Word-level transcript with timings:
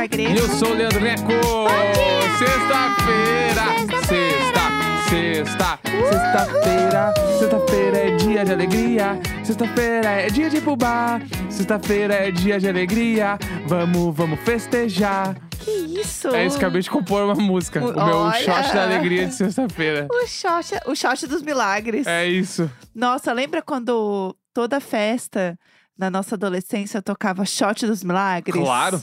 Jéssica 0.00 0.04
E 0.04 0.08
Greco. 0.08 0.38
eu 0.38 0.48
sou 0.56 0.68
o 0.70 0.74
Leandro 0.74 1.00
Neco. 1.00 1.32
Sexta-feira. 2.38 3.64
Sexta. 4.06 5.08
Sexta. 5.10 5.78
Sexta-feira. 6.10 7.14
Sexta-feira 7.38 7.98
é 7.98 8.16
dia 8.16 8.44
de 8.44 8.52
alegria. 8.52 9.20
Sexta-feira 9.44 10.08
é 10.08 10.26
dia 10.28 10.48
de 10.48 10.56
ir 10.56 10.62
pro 10.62 10.76
bar. 10.76 11.20
Sexta-feira 11.50 12.14
é 12.14 12.30
dia 12.30 12.58
de 12.58 12.68
alegria. 12.68 13.38
Vamos, 13.66 14.14
vamos 14.16 14.40
festejar. 14.40 15.36
Que 15.58 15.70
isso? 15.70 16.28
É 16.28 16.46
isso, 16.46 16.56
acabei 16.56 16.80
de 16.80 16.88
compor 16.88 17.22
uma 17.24 17.34
música. 17.34 17.80
O 17.80 17.92
meu 17.92 18.16
Olha. 18.16 18.38
shot 18.38 18.72
da 18.74 18.84
alegria 18.84 19.26
de 19.26 19.34
sexta-feira. 19.34 20.08
O 20.10 20.26
shot, 20.26 20.80
o 20.86 20.94
shot 20.94 21.26
dos 21.26 21.42
milagres. 21.42 22.06
É 22.06 22.26
isso. 22.26 22.70
Nossa, 22.94 23.32
lembra 23.34 23.60
quando 23.60 24.34
toda 24.54 24.80
festa 24.80 25.58
na 26.00 26.10
nossa 26.10 26.34
adolescência 26.34 26.98
eu 26.98 27.02
tocava 27.02 27.44
shot 27.44 27.86
dos 27.86 28.02
milagres? 28.02 28.54
Claro. 28.60 29.00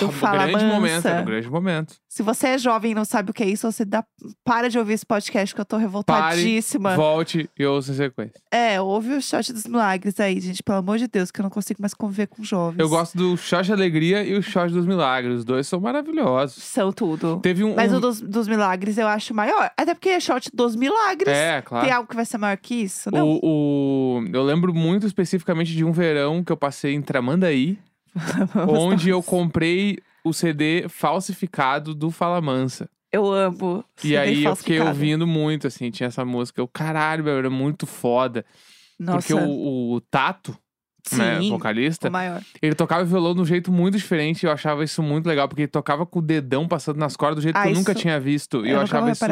Do 0.00 0.06
um 0.08 0.12
Fala 0.12 0.46
grande 0.48 0.64
Mansa. 0.64 0.66
momento, 0.66 1.06
era 1.08 1.22
um 1.22 1.24
grande 1.24 1.48
momento. 1.48 1.94
Se 2.08 2.22
você 2.22 2.48
é 2.48 2.58
jovem 2.58 2.92
e 2.92 2.94
não 2.94 3.04
sabe 3.04 3.30
o 3.30 3.34
que 3.34 3.42
é 3.42 3.46
isso, 3.48 3.70
você 3.70 3.84
dá, 3.84 4.04
para 4.44 4.68
de 4.68 4.78
ouvir 4.78 4.92
esse 4.94 5.06
podcast 5.06 5.54
que 5.54 5.60
eu 5.60 5.64
tô 5.64 5.76
Pare, 5.76 5.84
revoltadíssima. 5.86 6.94
volte 6.96 7.48
e 7.58 7.64
ouça 7.64 7.92
em 7.92 7.94
sequência. 7.94 8.34
É, 8.52 8.80
ouve 8.80 9.14
o 9.14 9.20
shot 9.22 9.52
dos 9.52 9.66
milagres 9.66 10.18
aí, 10.20 10.40
gente. 10.40 10.62
Pelo 10.62 10.78
amor 10.78 10.98
de 10.98 11.06
Deus, 11.08 11.30
que 11.30 11.40
eu 11.40 11.42
não 11.42 11.50
consigo 11.50 11.80
mais 11.80 11.94
conviver 11.94 12.26
com 12.28 12.42
jovens. 12.44 12.78
Eu 12.78 12.88
gosto 12.88 13.16
do 13.16 13.36
shot 13.36 13.64
de 13.64 13.72
alegria 13.72 14.22
e 14.24 14.34
o 14.36 14.42
shot 14.42 14.72
dos 14.72 14.86
milagres. 14.86 15.38
Os 15.38 15.44
dois 15.44 15.66
são 15.66 15.80
maravilhosos. 15.80 16.62
São 16.62 16.92
tudo. 16.92 17.40
Teve 17.40 17.64
um. 17.64 17.74
Mas 17.74 17.92
um- 17.92 17.96
o 17.96 18.00
dos, 18.00 18.20
dos 18.20 18.46
milagres 18.48 18.96
eu 18.98 19.06
acho 19.08 19.34
maior. 19.34 19.70
Até 19.76 19.94
porque 19.94 20.08
é 20.10 20.20
shot 20.20 20.50
dos 20.54 20.76
milagres. 20.76 21.28
É, 21.36 21.62
claro. 21.62 21.84
Tem 21.86 21.94
algo 21.94 22.08
que 22.08 22.14
vai 22.16 22.24
ser 22.24 22.38
maior 22.38 22.56
que 22.56 22.74
isso? 22.76 23.10
Não. 23.12 23.28
O, 23.42 24.18
o- 24.20 24.24
eu 24.32 24.42
lembro 24.42 24.72
muito 24.72 25.06
especificamente 25.06 25.72
de 25.72 25.84
um 25.84 25.92
verão 25.92 26.23
que 26.44 26.52
eu 26.52 26.56
passei 26.56 26.94
em 26.94 27.02
Tramandaí, 27.02 27.78
onde 28.68 29.10
eu 29.10 29.22
comprei 29.22 29.98
o 30.24 30.32
CD 30.32 30.86
falsificado 30.88 31.94
do 31.94 32.10
Fala 32.10 32.40
Mansa. 32.40 32.88
Eu 33.12 33.30
amo. 33.30 33.84
E 34.02 34.16
aí 34.16 34.42
eu 34.44 34.56
fiquei 34.56 34.80
ouvindo 34.80 35.26
muito, 35.26 35.66
assim, 35.66 35.90
tinha 35.90 36.08
essa 36.08 36.24
música. 36.24 36.60
Eu, 36.60 36.66
caralho, 36.66 37.22
meu, 37.24 37.38
era 37.38 37.50
muito 37.50 37.86
foda. 37.86 38.44
Nossa, 38.98 39.18
Porque 39.18 39.34
o, 39.34 39.92
o 39.94 40.00
Tato, 40.00 40.56
né, 41.12 41.40
sim, 41.40 41.50
vocalista, 41.50 42.08
o 42.08 42.12
maior. 42.12 42.42
ele 42.60 42.74
tocava 42.74 43.04
violão 43.04 43.34
de 43.34 43.40
um 43.40 43.44
jeito 43.44 43.70
muito 43.70 43.96
diferente. 43.96 44.42
E 44.42 44.46
eu 44.46 44.50
achava 44.52 44.82
isso 44.82 45.00
muito 45.02 45.26
legal, 45.26 45.46
porque 45.48 45.62
ele 45.62 45.68
tocava 45.68 46.04
com 46.04 46.18
o 46.18 46.22
dedão 46.22 46.66
passando 46.66 46.96
nas 46.98 47.16
cordas 47.16 47.36
do 47.36 47.42
jeito 47.42 47.56
Ah, 47.56 47.62
que 47.64 47.68
eu 47.68 47.74
nunca 47.74 47.92
isso- 47.92 48.00
tinha 48.00 48.18
visto. 48.18 48.66
E 48.66 48.70
eu, 48.70 48.80
nunca 48.80 48.84
achava 48.98 49.10
isso 49.12 49.24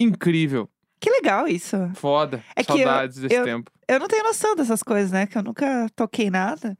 incrível. 0.00 0.68
Que 1.00 1.10
legal 1.10 1.46
isso. 1.46 1.76
Foda. 1.94 2.42
É 2.56 2.62
que 2.64 2.72
eu- 2.72 2.76
Saudades 2.78 3.18
desse 3.18 3.34
eu- 3.34 3.44
tempo. 3.44 3.70
Eu 3.86 3.98
não 4.00 4.08
tenho 4.08 4.22
noção 4.24 4.54
dessas 4.54 4.82
coisas, 4.82 5.10
né? 5.10 5.26
Que 5.26 5.38
eu 5.38 5.42
nunca 5.42 5.86
toquei 5.96 6.28
nada. 6.30 6.76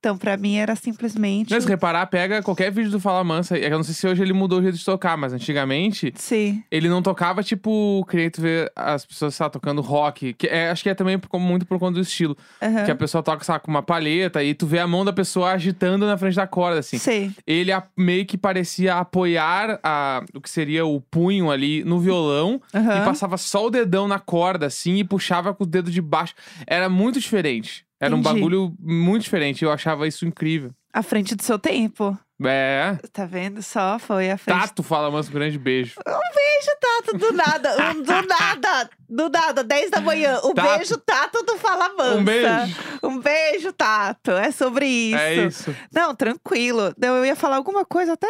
Então, 0.00 0.16
pra 0.16 0.36
mim, 0.36 0.56
era 0.56 0.76
simplesmente. 0.76 1.50
Mas 1.52 1.64
se 1.64 1.68
reparar, 1.68 2.06
pega 2.06 2.40
qualquer 2.40 2.70
vídeo 2.70 2.88
do 2.90 3.00
Fala 3.00 3.24
Mansa. 3.24 3.58
Eu 3.58 3.70
não 3.78 3.82
sei 3.82 3.92
se 3.94 4.06
hoje 4.06 4.22
ele 4.22 4.32
mudou 4.32 4.60
o 4.60 4.62
jeito 4.62 4.78
de 4.78 4.84
tocar, 4.84 5.16
mas 5.16 5.32
antigamente 5.32 6.12
Sim. 6.14 6.62
ele 6.70 6.88
não 6.88 7.02
tocava, 7.02 7.42
tipo, 7.42 8.06
que 8.08 8.16
nem 8.16 8.30
tu 8.30 8.40
vê 8.40 8.70
as 8.76 9.04
pessoas 9.04 9.34
sabe, 9.34 9.52
tocando 9.54 9.80
rock. 9.82 10.34
Que 10.34 10.46
é, 10.46 10.70
acho 10.70 10.84
que 10.84 10.88
é 10.88 10.94
também 10.94 11.18
por- 11.18 11.40
muito 11.40 11.66
por 11.66 11.80
conta 11.80 11.94
do 11.94 12.00
estilo. 12.00 12.36
aham. 12.62 12.84
Que 12.84 12.90
a 12.92 12.94
pessoa 12.94 13.24
toca, 13.24 13.42
sabe, 13.42 13.64
com 13.64 13.72
uma 13.72 13.82
palheta 13.82 14.40
e 14.44 14.54
tu 14.54 14.68
vê 14.68 14.78
a 14.78 14.86
mão 14.86 15.04
da 15.04 15.12
pessoa 15.12 15.50
agitando 15.50 16.06
na 16.06 16.16
frente 16.16 16.36
da 16.36 16.46
corda, 16.46 16.78
assim. 16.78 16.96
Sei. 16.96 17.32
Ele 17.44 17.72
a- 17.72 17.82
meio 17.96 18.24
que 18.24 18.38
parecia 18.38 18.94
apoiar 18.94 19.80
a, 19.82 20.22
o 20.32 20.40
que 20.40 20.48
seria 20.48 20.86
o 20.86 21.00
punho 21.00 21.50
ali 21.50 21.82
no 21.82 21.98
violão 21.98 22.62
Aham. 22.72 23.02
e 23.02 23.04
passava 23.04 23.36
só 23.36 23.66
o 23.66 23.70
dedão 23.70 24.06
na 24.06 24.20
corda, 24.20 24.66
assim, 24.66 24.94
e 24.94 25.02
puxava 25.04 25.52
com 25.52 25.64
o 25.64 25.66
dedo 25.66 25.90
de 25.90 26.00
baixo. 26.00 26.34
Era 26.68 26.88
muito 26.88 27.18
diferente. 27.18 27.84
Era 28.00 28.14
um 28.14 28.18
Entendi. 28.20 28.34
bagulho 28.34 28.74
muito 28.78 29.22
diferente. 29.22 29.64
Eu 29.64 29.72
achava 29.72 30.06
isso 30.06 30.24
incrível. 30.26 30.70
À 30.92 31.02
frente 31.02 31.34
do 31.34 31.42
seu 31.42 31.58
tempo. 31.58 32.16
É. 32.44 32.96
Tá 33.12 33.26
vendo? 33.26 33.60
Só 33.62 33.98
foi 33.98 34.30
à 34.30 34.38
frente. 34.38 34.58
Tato 34.60 34.82
fala, 34.84 35.10
mas 35.10 35.28
um 35.28 35.32
grande 35.32 35.58
beijo. 35.58 35.96
Beijo, 36.06 36.78
Tato, 36.80 37.18
do 37.18 37.32
nada. 37.32 37.90
Um, 37.90 38.02
do 38.02 38.26
nada. 38.28 38.90
Do 39.08 39.28
nada, 39.28 39.64
10 39.64 39.90
da 39.90 40.00
manhã. 40.00 40.38
Um 40.44 40.54
Tato. 40.54 40.76
beijo, 40.76 40.96
Tato 40.98 41.42
do 41.42 41.56
Fala 41.58 41.88
Mansa. 41.96 42.16
Um 42.16 42.24
beijo. 42.24 42.76
Um 43.02 43.18
beijo, 43.20 43.72
Tato. 43.72 44.30
É 44.30 44.52
sobre 44.52 44.86
isso. 44.86 45.18
É 45.18 45.34
isso. 45.34 45.76
Não, 45.92 46.14
tranquilo. 46.14 46.94
Eu 47.00 47.24
ia 47.24 47.34
falar 47.34 47.56
alguma 47.56 47.84
coisa, 47.84 48.12
até, 48.12 48.28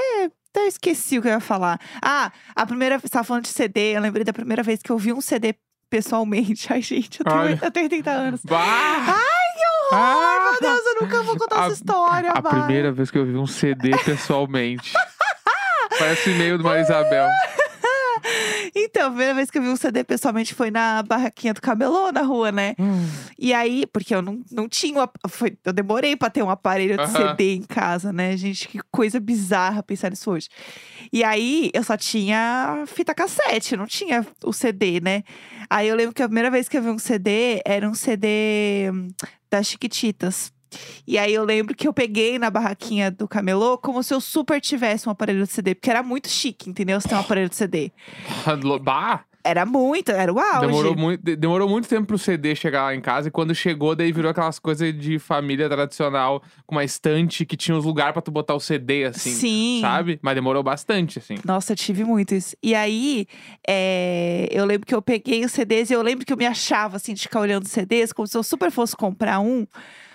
até 0.51 0.67
esqueci 0.67 1.19
o 1.19 1.23
que 1.23 1.29
eu 1.29 1.33
ia 1.33 1.41
falar. 1.41 1.79
Ah, 2.03 2.33
a 2.57 2.65
primeira 2.65 2.99
você 2.99 3.09
tava 3.09 3.25
falando 3.25 3.43
de 3.45 3.51
CD, 3.51 3.97
eu 3.97 4.01
lembrei 4.01 4.25
da 4.25 4.33
primeira 4.33 4.63
vez 4.63 4.81
que 4.81 4.91
eu 4.91 4.97
vi 4.97 5.13
um 5.13 5.21
CD 5.21 5.55
pessoalmente. 5.91 6.67
Ai, 6.73 6.81
gente, 6.81 7.21
eu 7.21 7.27
tenho, 7.27 7.59
eu 7.63 7.71
tenho 7.71 7.89
30 7.91 8.11
anos. 8.11 8.41
Bah! 8.43 8.57
Ai! 8.59 9.48
Ah! 9.93 10.51
Meu 10.53 10.61
Deus, 10.61 10.87
eu 10.87 11.01
nunca 11.03 11.23
vou 11.23 11.37
contar 11.37 11.63
A- 11.63 11.65
essa 11.67 11.75
história, 11.75 12.33
A 12.35 12.41
vai. 12.41 12.53
primeira 12.53 12.93
vez 12.93 13.11
que 13.11 13.19
eu 13.19 13.25
vi 13.25 13.37
um 13.37 13.47
CD 13.47 13.91
pessoalmente. 14.05 14.93
Parece 15.99 16.31
o 16.31 16.33
e-mail 16.35 16.59
do 16.59 16.65
Maria 16.65 16.83
Isabel. 16.83 17.29
Então, 18.75 19.07
a 19.07 19.11
primeira 19.11 19.35
vez 19.35 19.51
que 19.51 19.59
eu 19.59 19.63
vi 19.63 19.69
um 19.69 19.77
CD 19.77 20.05
pessoalmente 20.05 20.55
foi 20.55 20.71
na 20.71 21.03
barraquinha 21.03 21.55
do 21.55 21.61
Camelô, 21.61 22.13
na 22.13 22.23
rua, 22.23 22.53
né? 22.53 22.75
E 23.39 23.53
aí, 23.55 23.87
porque 23.87 24.15
eu 24.15 24.23
não, 24.23 24.43
não 24.51 24.69
tinha. 24.69 25.03
um 25.03 25.29
Foi, 25.29 25.57
eu 25.65 25.73
demorei 25.73 26.17
pra 26.17 26.31
ter 26.31 26.43
um 26.43 26.51
aparelho 26.51 26.97
de 26.97 27.05
Aham. 27.05 27.31
CD 27.31 27.55
em 27.55 27.63
casa, 27.63 28.13
né? 28.13 28.37
Gente, 28.37 28.69
que 28.69 28.79
coisa 28.91 29.21
bizarra 29.21 29.83
pensar 29.83 30.11
nisso 30.11 30.31
hoje. 30.31 30.49
E 31.13 31.23
aí, 31.25 31.71
eu 31.73 31.83
só 31.83 31.97
tinha 31.97 32.85
fita 32.87 33.15
cassete, 33.15 33.77
não 33.77 33.87
tinha 33.87 34.27
o 34.45 34.53
CD, 34.53 35.01
né? 35.01 35.23
Aí 35.71 35.89
eu 35.89 35.97
lembro 35.97 36.15
que 36.15 36.23
a 36.23 36.27
primeira 36.29 36.51
vez 36.51 36.69
que 36.69 36.77
eu 36.77 36.83
vi 36.83 36.89
um 36.89 36.99
CD 36.99 37.61
era 37.65 37.89
um 37.89 37.95
CD 37.95 38.91
hum, 38.93 39.09
das 39.51 39.67
Chiquititas. 39.67 40.53
E 41.07 41.17
aí 41.19 41.33
eu 41.35 41.45
lembro 41.45 41.75
que 41.75 41.87
eu 41.89 41.93
peguei 41.93 42.39
na 42.39 42.51
barraquinha 42.51 43.11
do 43.11 43.27
camelô 43.29 43.79
como 43.79 44.03
se 44.03 44.13
eu 44.15 44.21
super 44.21 44.61
tivesse 44.61 45.09
um 45.09 45.13
aparelho 45.13 45.45
de 45.45 45.53
CD, 45.53 45.75
porque 45.75 45.91
era 45.91 46.03
muito 46.03 46.29
chique, 46.29 46.69
entendeu? 46.71 47.01
Você 47.01 47.09
ter 47.09 47.15
um 47.15 47.19
aparelho 47.21 47.49
de 47.49 47.57
CD. 47.57 47.91
Bah! 48.83 49.25
Era 49.45 49.65
muito, 49.65 50.11
era 50.11 50.31
o 50.31 50.39
auge. 50.39 50.67
Demorou 50.67 50.95
muito, 50.97 51.23
de- 51.25 51.37
demorou 51.37 51.67
muito 51.69 51.89
tempo 51.89 52.07
pro 52.09 52.19
CD 52.19 52.55
chegar 52.55 52.83
lá 52.83 52.95
em 52.95 53.01
casa. 53.01 53.29
E 53.29 53.31
quando 53.31 53.55
chegou, 53.55 53.95
daí 53.95 54.13
virou 54.13 54.31
aquelas 54.31 54.59
coisas 54.59 54.93
de 54.93 55.19
família 55.19 55.69
tradicional, 55.71 56.43
com 56.67 56.75
uma 56.75 56.85
estante 56.85 57.47
que 57.47 57.57
tinha 57.57 57.75
os 57.75 57.85
lugares 57.85 58.13
pra 58.13 58.21
tu 58.21 58.31
botar 58.31 58.55
o 58.55 58.61
CD, 58.61 59.05
assim. 59.05 59.31
Sim. 59.31 59.79
Sabe? 59.81 60.19
Mas 60.21 60.35
demorou 60.35 60.63
bastante, 60.63 61.19
assim. 61.19 61.37
Nossa, 61.47 61.73
eu 61.73 61.77
tive 61.77 62.05
muito 62.05 62.35
isso. 62.35 62.55
E 62.63 62.75
aí, 62.75 63.27
é, 63.67 64.49
eu 64.51 64.67
lembro 64.67 64.85
que 64.87 64.95
eu 64.95 65.01
peguei 65.01 65.45
os 65.45 65.53
CDs 65.53 65.89
e 65.89 65.95
eu 65.95 66.03
lembro 66.03 66.27
que 66.27 66.33
eu 66.33 66.37
me 66.37 66.45
achava, 66.47 66.97
assim, 66.97 67.15
de 67.15 67.23
ficar 67.23 67.41
olhando 67.41 67.65
os 67.65 67.71
CDs, 67.71 68.13
como 68.13 68.27
se 68.29 68.37
eu 68.37 68.43
super 68.43 68.71
fosse 68.71 68.95
comprar 68.97 69.41
um. 69.41 69.67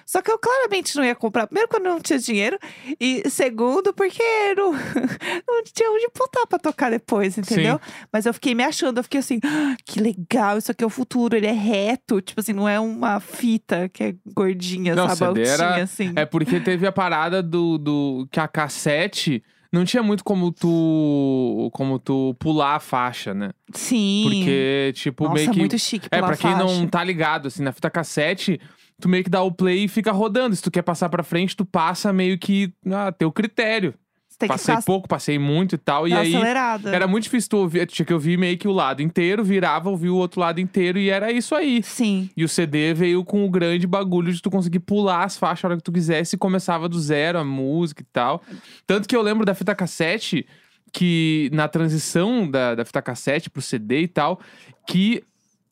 Só 0.06 0.22
que 0.22 0.32
eu 0.32 0.38
claramente 0.40 0.96
não 0.96 1.04
ia 1.04 1.16
comprar. 1.16 1.48
Primeiro, 1.48 1.68
quando 1.70 1.86
eu 1.86 1.94
não 1.94 2.00
tinha 2.02 2.20
dinheiro. 2.20 2.58
E 3.00 3.24
segundo, 3.30 3.94
porque 3.94 4.22
não, 4.58 4.72
não 4.74 5.64
tinha 5.64 5.90
onde 5.92 6.08
botar 6.18 6.46
pra 6.48 6.60
tocar 6.60 6.90
depois, 6.92 7.38
entendeu? 7.38 7.80
Mas 8.12 8.26
eu 8.26 8.34
fiquei 8.34 8.54
me 8.56 8.64
achando, 8.64 8.98
eu 9.00 9.04
fiquei 9.04 9.20
assim, 9.20 9.40
"Ah, 9.44 9.76
que 9.86 10.00
legal, 10.00 10.58
isso 10.58 10.72
aqui 10.72 10.84
é 10.84 10.88
o 10.88 10.90
futuro, 10.90 11.36
ele 11.36 11.48
é 11.48 11.52
reto. 11.52 12.22
Tipo 12.22 12.40
assim, 12.42 12.54
não 12.54 12.68
é 12.68 12.80
uma 12.80 13.20
fita 13.20 13.90
que 13.90 14.04
é 14.04 14.16
gordinha, 14.36 14.96
Não, 14.96 15.10
sabe? 15.10 15.40
CD 15.40 15.50
era- 15.50 15.68
Altinha, 15.68 15.84
assim. 15.84 16.14
É 16.16 16.26
porque 16.26 16.60
teve 16.60 16.86
a 16.88 16.92
parada 16.92 17.42
do, 17.42 17.78
do 17.78 18.28
que 18.32 18.40
a 18.40 18.48
cassete 18.48 19.44
não 19.72 19.84
tinha 19.86 20.04
muito 20.04 20.24
como 20.24 20.52
tu 20.52 21.70
como 21.74 21.98
tu 21.98 22.36
pular 22.40 22.76
a 22.76 22.80
faixa, 22.80 23.34
né? 23.34 23.52
Sim. 23.74 24.24
Porque 24.26 24.92
tipo 24.96 25.24
Nossa, 25.24 25.34
meio 25.36 25.52
que 25.52 25.60
muito 25.60 25.80
chique 25.80 26.06
é 26.12 26.18
pela 26.18 26.28
pra 26.28 26.38
quem 26.38 26.52
faixa. 26.52 26.64
não 26.64 26.88
tá 26.88 27.04
ligado 27.04 27.48
assim, 27.48 27.64
na 27.64 27.72
fita 27.72 27.90
cassete, 27.90 28.60
tu 29.04 29.10
meio 29.10 29.22
que 29.22 29.30
dá 29.30 29.44
o 29.44 29.52
play 29.52 29.84
e 29.84 29.88
fica 29.90 30.14
rodando. 30.14 30.56
Se 30.56 30.62
tu 30.62 30.72
quer 30.72 30.82
passar 30.82 31.10
pra 31.10 31.24
frente, 31.24 31.58
tu 31.58 31.66
passa 31.66 32.14
meio 32.14 32.40
que 32.40 32.74
a 32.90 33.12
teu 33.12 33.34
critério. 33.34 33.94
Você 34.30 34.40
tem 34.40 34.48
que 34.48 34.54
passei 34.54 34.74
ficar 34.74 34.86
pouco, 34.86 35.08
passei 35.08 35.38
muito 35.38 35.76
e 35.76 35.78
tal, 35.78 36.08
e 36.08 36.12
na 36.12 36.22
aí 36.22 36.34
acelerada. 36.34 36.90
era 36.90 37.06
muito 37.06 37.26
difícil 37.26 37.50
tu 37.50 37.58
ouvir, 37.58 37.86
tinha 37.86 38.06
que 38.06 38.14
ouvir 38.14 38.36
meio 38.36 38.58
que 38.58 38.68
o 38.68 38.72
lado 38.72 39.02
inteiro, 39.02 39.44
virava, 39.44 39.90
ouvia 39.90 40.12
o 40.12 40.16
outro 40.16 40.40
lado 40.40 40.60
inteiro 40.60 40.98
e 40.98 41.10
era 41.10 41.32
isso 41.32 41.54
aí. 41.54 41.84
Sim. 41.84 42.30
E 42.36 42.44
o 42.44 42.50
CD 42.50 42.96
veio 42.96 43.24
com 43.24 43.46
o 43.46 43.50
grande 43.50 43.86
bagulho 43.86 44.34
de 44.34 44.42
tu 44.42 44.50
conseguir 44.50 44.80
pular 44.80 45.26
as 45.26 45.38
faixas 45.38 45.66
a 45.66 45.68
hora 45.68 45.78
que 45.78 45.84
tu 45.84 45.92
quisesse 45.92 46.36
e 46.36 46.40
começava 46.40 46.90
do 46.90 47.00
zero 47.00 47.38
a 47.38 47.44
música 47.44 48.02
e 48.02 48.08
tal. 48.12 48.42
Tanto 48.88 49.08
que 49.08 49.16
eu 49.16 49.22
lembro 49.22 49.46
da 49.46 49.54
fita 49.54 49.76
cassete, 49.76 50.48
que 50.92 51.50
na 51.54 51.68
transição 51.68 52.50
da, 52.50 52.74
da 52.74 52.86
fita 52.86 53.02
cassete 53.02 53.50
pro 53.50 53.62
CD 53.62 54.02
e 54.02 54.08
tal, 54.08 54.40
que 54.88 55.24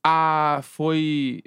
a 0.04 0.60
foi. 0.63 1.42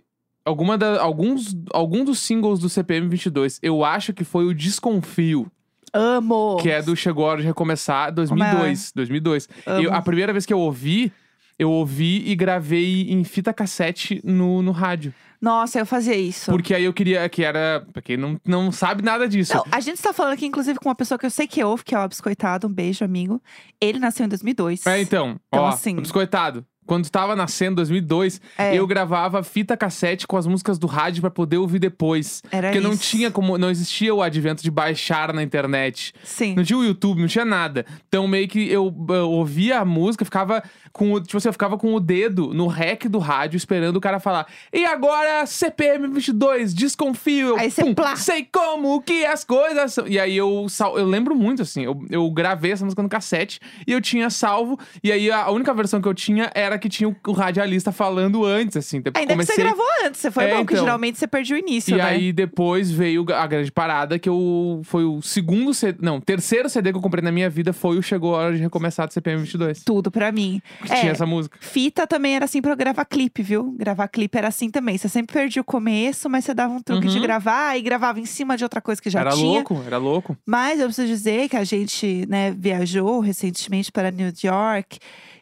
Alguma 0.45 0.77
da, 0.77 1.01
alguns, 1.01 1.57
algum 1.73 2.05
dos 2.05 2.19
singles 2.19 2.59
do 2.61 2.69
CPM 2.69 3.09
22, 3.09 3.59
eu 3.63 3.83
acho 3.85 4.13
que 4.13 4.25
foi 4.25 4.45
o 4.45 4.55
Desconfio, 4.55 5.51
Amo. 5.93 6.57
que 6.61 6.69
é 6.69 6.83
do 6.83 6.95
Chegou 6.95 7.25
a 7.27 7.31
Hora 7.31 7.41
de 7.41 7.47
Recomeçar, 7.47 8.13
2002. 8.13 8.93
2002. 8.95 9.49
Amo. 9.67 9.83
Eu, 9.85 9.95
a 9.95 10.03
primeira 10.03 10.33
vez 10.33 10.45
que 10.45 10.53
eu 10.53 10.59
ouvi, 10.59 11.11
eu 11.59 11.71
ouvi 11.71 12.29
e 12.29 12.35
gravei 12.35 13.11
em 13.11 13.25
fita 13.25 13.55
cassete 13.55 14.21
no, 14.25 14.61
no 14.61 14.71
rádio. 14.73 15.15
Nossa, 15.41 15.79
eu 15.79 15.85
fazia 15.87 16.17
isso. 16.17 16.51
Porque 16.51 16.75
aí 16.75 16.85
eu 16.85 16.93
queria 16.93 17.29
que 17.29 17.43
era. 17.45 17.87
Pra 17.93 18.01
quem 18.01 18.17
não, 18.17 18.41
não 18.47 18.73
sabe 18.73 19.03
nada 19.03 19.29
disso. 19.29 19.55
Não, 19.55 19.65
a 19.71 19.79
gente 19.81 19.97
está 19.97 20.13
falando 20.13 20.33
aqui, 20.33 20.47
inclusive, 20.47 20.79
com 20.79 20.89
uma 20.89 20.95
pessoa 20.95 21.19
que 21.19 21.27
eu 21.27 21.31
sei 21.31 21.47
que 21.47 21.63
ouve, 21.63 21.85
que 21.85 21.95
é 21.95 21.99
o 21.99 22.01
Abiscoitado. 22.03 22.67
Um 22.67 22.73
beijo, 22.73 23.05
amigo. 23.05 23.43
Ele 23.79 23.99
nasceu 23.99 24.25
em 24.25 24.29
2002. 24.29 24.87
É, 24.87 25.01
então, 25.03 25.39
Então, 25.49 25.65
ó, 25.65 25.69
assim- 25.69 25.97
o 25.99 26.01
biscoitado. 26.01 26.65
Quando 26.87 27.09
tava 27.11 27.35
nascendo, 27.37 27.77
2002, 27.77 28.41
É. 28.59 28.75
eu 28.77 28.87
gravava 28.87 29.43
fita 29.43 29.77
cassete 29.77 30.27
com 30.27 30.37
as 30.37 30.47
músicas 30.47 30.79
do 30.79 30.87
rádio 30.87 31.21
pra 31.21 31.31
poder 31.31 31.59
ouvir 31.59 31.79
depois. 31.79 32.43
Era 32.51 32.69
Porque 32.69 32.81
não 32.81 32.93
isso. 32.93 33.03
tinha 33.03 33.31
como, 33.31 33.57
não 33.59 33.71
existia 33.71 34.15
o 34.15 34.23
advento 34.23 34.63
de 34.63 34.71
baixar 34.71 35.33
na 35.33 35.43
internet. 35.43 36.13
Sim. 36.23 36.55
Não 36.55 36.65
tinha 36.65 36.79
o 36.79 36.85
YouTube, 36.85 37.21
não 37.21 37.29
tinha 37.29 37.45
nada. 37.45 37.85
Então 38.09 38.27
meio 38.29 38.49
que 38.49 38.69
eu, 38.71 38.95
eu 39.11 39.31
ouvia 39.31 39.81
a 39.81 39.85
música, 39.85 40.25
ficava 40.25 40.63
com 40.93 41.13
o, 41.13 41.21
tipo 41.21 41.37
assim, 41.37 41.49
eu 41.49 41.53
ficava 41.53 41.77
com 41.77 41.95
o 41.95 42.01
dedo 42.01 42.55
no 42.55 42.67
rec 42.67 43.07
do 43.09 43.19
rádio 43.19 43.57
esperando 43.57 43.97
o 43.97 44.01
cara 44.01 44.21
falar. 44.21 44.47
E 44.73 44.85
agora 44.85 45.45
CPM 45.47 46.07
22, 46.09 46.73
desconfio. 46.75 47.57
Aí 47.59 47.71
você 47.71 47.95
plá. 47.95 48.17
sei 48.17 48.45
como 48.51 49.01
que 49.03 49.25
as 49.25 49.45
coisas 49.45 49.93
são. 49.95 50.07
E 50.07 50.19
aí 50.19 50.37
eu 50.37 50.67
eu 50.97 51.07
lembro 51.07 51.35
muito 51.35 51.63
assim, 51.63 51.83
eu, 51.85 52.05
eu 52.11 52.31
gravei 52.31 52.73
essa 52.73 52.85
música 52.85 53.03
no 53.03 53.09
cassete 53.09 53.59
e 53.87 53.93
eu 53.93 54.01
tinha 54.01 54.31
salvo 54.31 54.79
e 55.03 55.11
aí 55.11 55.31
a 55.31 55.51
única 55.51 55.73
versão 55.75 56.01
que 56.01 56.09
eu 56.09 56.15
tinha 56.15 56.51
era 56.55 56.74
que 56.79 56.89
tinha 56.89 57.09
o, 57.27 57.33
radialista 57.33 57.91
falando 57.93 58.45
antes 58.45 58.77
assim. 58.77 59.01
Depois 59.01 59.21
Ainda 59.21 59.33
que 59.33 59.35
comecei 59.35 59.55
você 59.57 59.63
gravou 59.63 59.87
antes, 60.05 60.21
você 60.21 60.31
foi 60.31 60.45
É, 60.45 60.51
bom, 60.51 60.57
porque 60.59 60.75
então. 60.75 60.85
geralmente 60.85 61.19
você 61.19 61.27
perde 61.27 61.55
o 61.55 61.57
início, 61.57 61.95
e 61.95 61.99
né? 61.99 62.03
aí 62.05 62.33
depois 62.33 62.91
veio 62.91 63.25
a 63.35 63.47
grande 63.47 63.71
parada, 63.73 64.19
que 64.19 64.29
eu 64.29 64.81
foi 64.85 65.05
o 65.05 65.21
segundo 65.23 65.73
CD, 65.75 65.99
não, 66.03 66.21
terceiro 66.21 66.69
CD 66.69 66.91
que 66.93 66.99
eu 66.99 67.03
comprei 67.03 67.23
na 67.23 67.33
minha 67.33 67.49
vida 67.51 67.73
foi 67.73 67.97
o 67.99 68.03
Chegou 68.03 68.35
a 68.35 68.39
Hora 68.39 68.57
de 68.57 68.63
Recomeçar 68.63 69.07
do 69.07 69.13
CPM 69.13 69.43
22. 69.43 69.83
Tudo 69.85 70.11
pra 70.11 70.31
mim. 70.33 70.61
Que 70.85 70.93
É, 70.93 71.01
tinha 71.01 71.13
essa 71.13 71.27
música. 71.27 71.57
Fita 71.61 72.07
também 72.07 72.35
era 72.37 72.45
assim 72.45 72.61
pra 72.63 72.73
eu 72.73 72.77
gravar 72.77 73.05
clipe, 73.05 73.43
viu? 73.43 73.73
Gravar 73.79 74.09
clipe 74.09 74.37
era 74.39 74.49
assim 74.49 74.71
também. 74.71 74.97
Você 74.99 75.09
sempre 75.09 75.33
perdia 75.35 75.63
o 75.63 75.65
começo, 75.65 76.29
mas 76.29 76.45
você 76.45 76.55
dava 76.55 76.73
um 76.73 76.81
truque 76.83 77.07
de 77.09 77.17
Uhum. 77.17 77.23
gravar 77.23 77.77
e 77.79 77.83
gravava 77.83 78.21
em 78.21 78.27
cima 78.27 78.57
de 78.57 78.65
outra 78.65 78.81
coisa 78.81 79.01
que 79.01 79.11
já 79.11 79.21
era 79.21 79.31
tinha. 79.31 79.45
louco, 79.47 79.83
era 79.87 79.99
louco. 79.99 80.37
Mas 80.47 80.79
eu 80.81 80.87
preciso 80.87 81.07
dizer 81.09 81.49
que 81.49 81.57
a 81.57 81.65
gente, 81.65 82.27
né, 82.29 82.51
viajou 82.57 83.21
recentemente 83.21 83.91
para 83.93 84.11
New 84.11 84.33
York. 84.43 84.99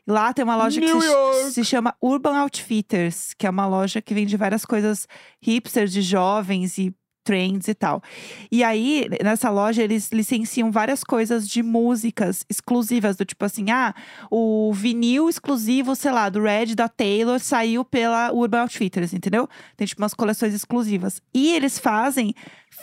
Lá 0.07 0.33
tem 0.33 0.45
uma 0.45 0.57
loja 0.57 0.81
que 0.81 0.87
New 0.87 1.01
se, 1.01 1.07
York! 1.07 1.51
se 1.53 1.65
chama 1.65 1.95
Urban 2.03 2.37
Outfitters, 2.41 3.35
que 3.39 3.47
é 3.47 3.51
uma 3.51 3.67
loja 3.67 4.03
que 4.03 4.13
vende 4.15 4.37
várias 4.37 4.65
coisas 4.65 5.07
hipsters 5.41 5.93
de 5.93 6.03
jovens 6.03 6.77
e 6.79 6.95
trends 7.25 7.69
e 7.69 7.75
tal. 7.75 8.03
E 8.51 8.65
aí, 8.65 9.07
nessa 9.23 9.49
loja, 9.49 9.81
eles 9.81 10.11
licenciam 10.11 10.73
várias 10.73 11.05
coisas 11.05 11.47
de 11.49 11.63
músicas 11.63 12.45
exclusivas, 12.51 13.15
do 13.17 13.25
tipo 13.25 13.45
assim, 13.45 13.71
ah, 13.71 13.95
o 14.29 14.73
vinil 14.75 15.29
exclusivo, 15.29 15.95
sei 15.95 16.11
lá, 16.11 16.29
do 16.29 16.43
Red 16.43 16.75
da 16.75 16.89
Taylor 16.89 17.39
saiu 17.39 17.85
pela 17.85 18.33
Urban 18.33 18.63
Outfitters, 18.63 19.13
entendeu? 19.13 19.49
Tem 19.77 19.87
tipo 19.87 20.03
umas 20.03 20.15
coleções 20.15 20.53
exclusivas. 20.53 21.23
E 21.33 21.55
eles 21.55 21.79
fazem 21.79 22.35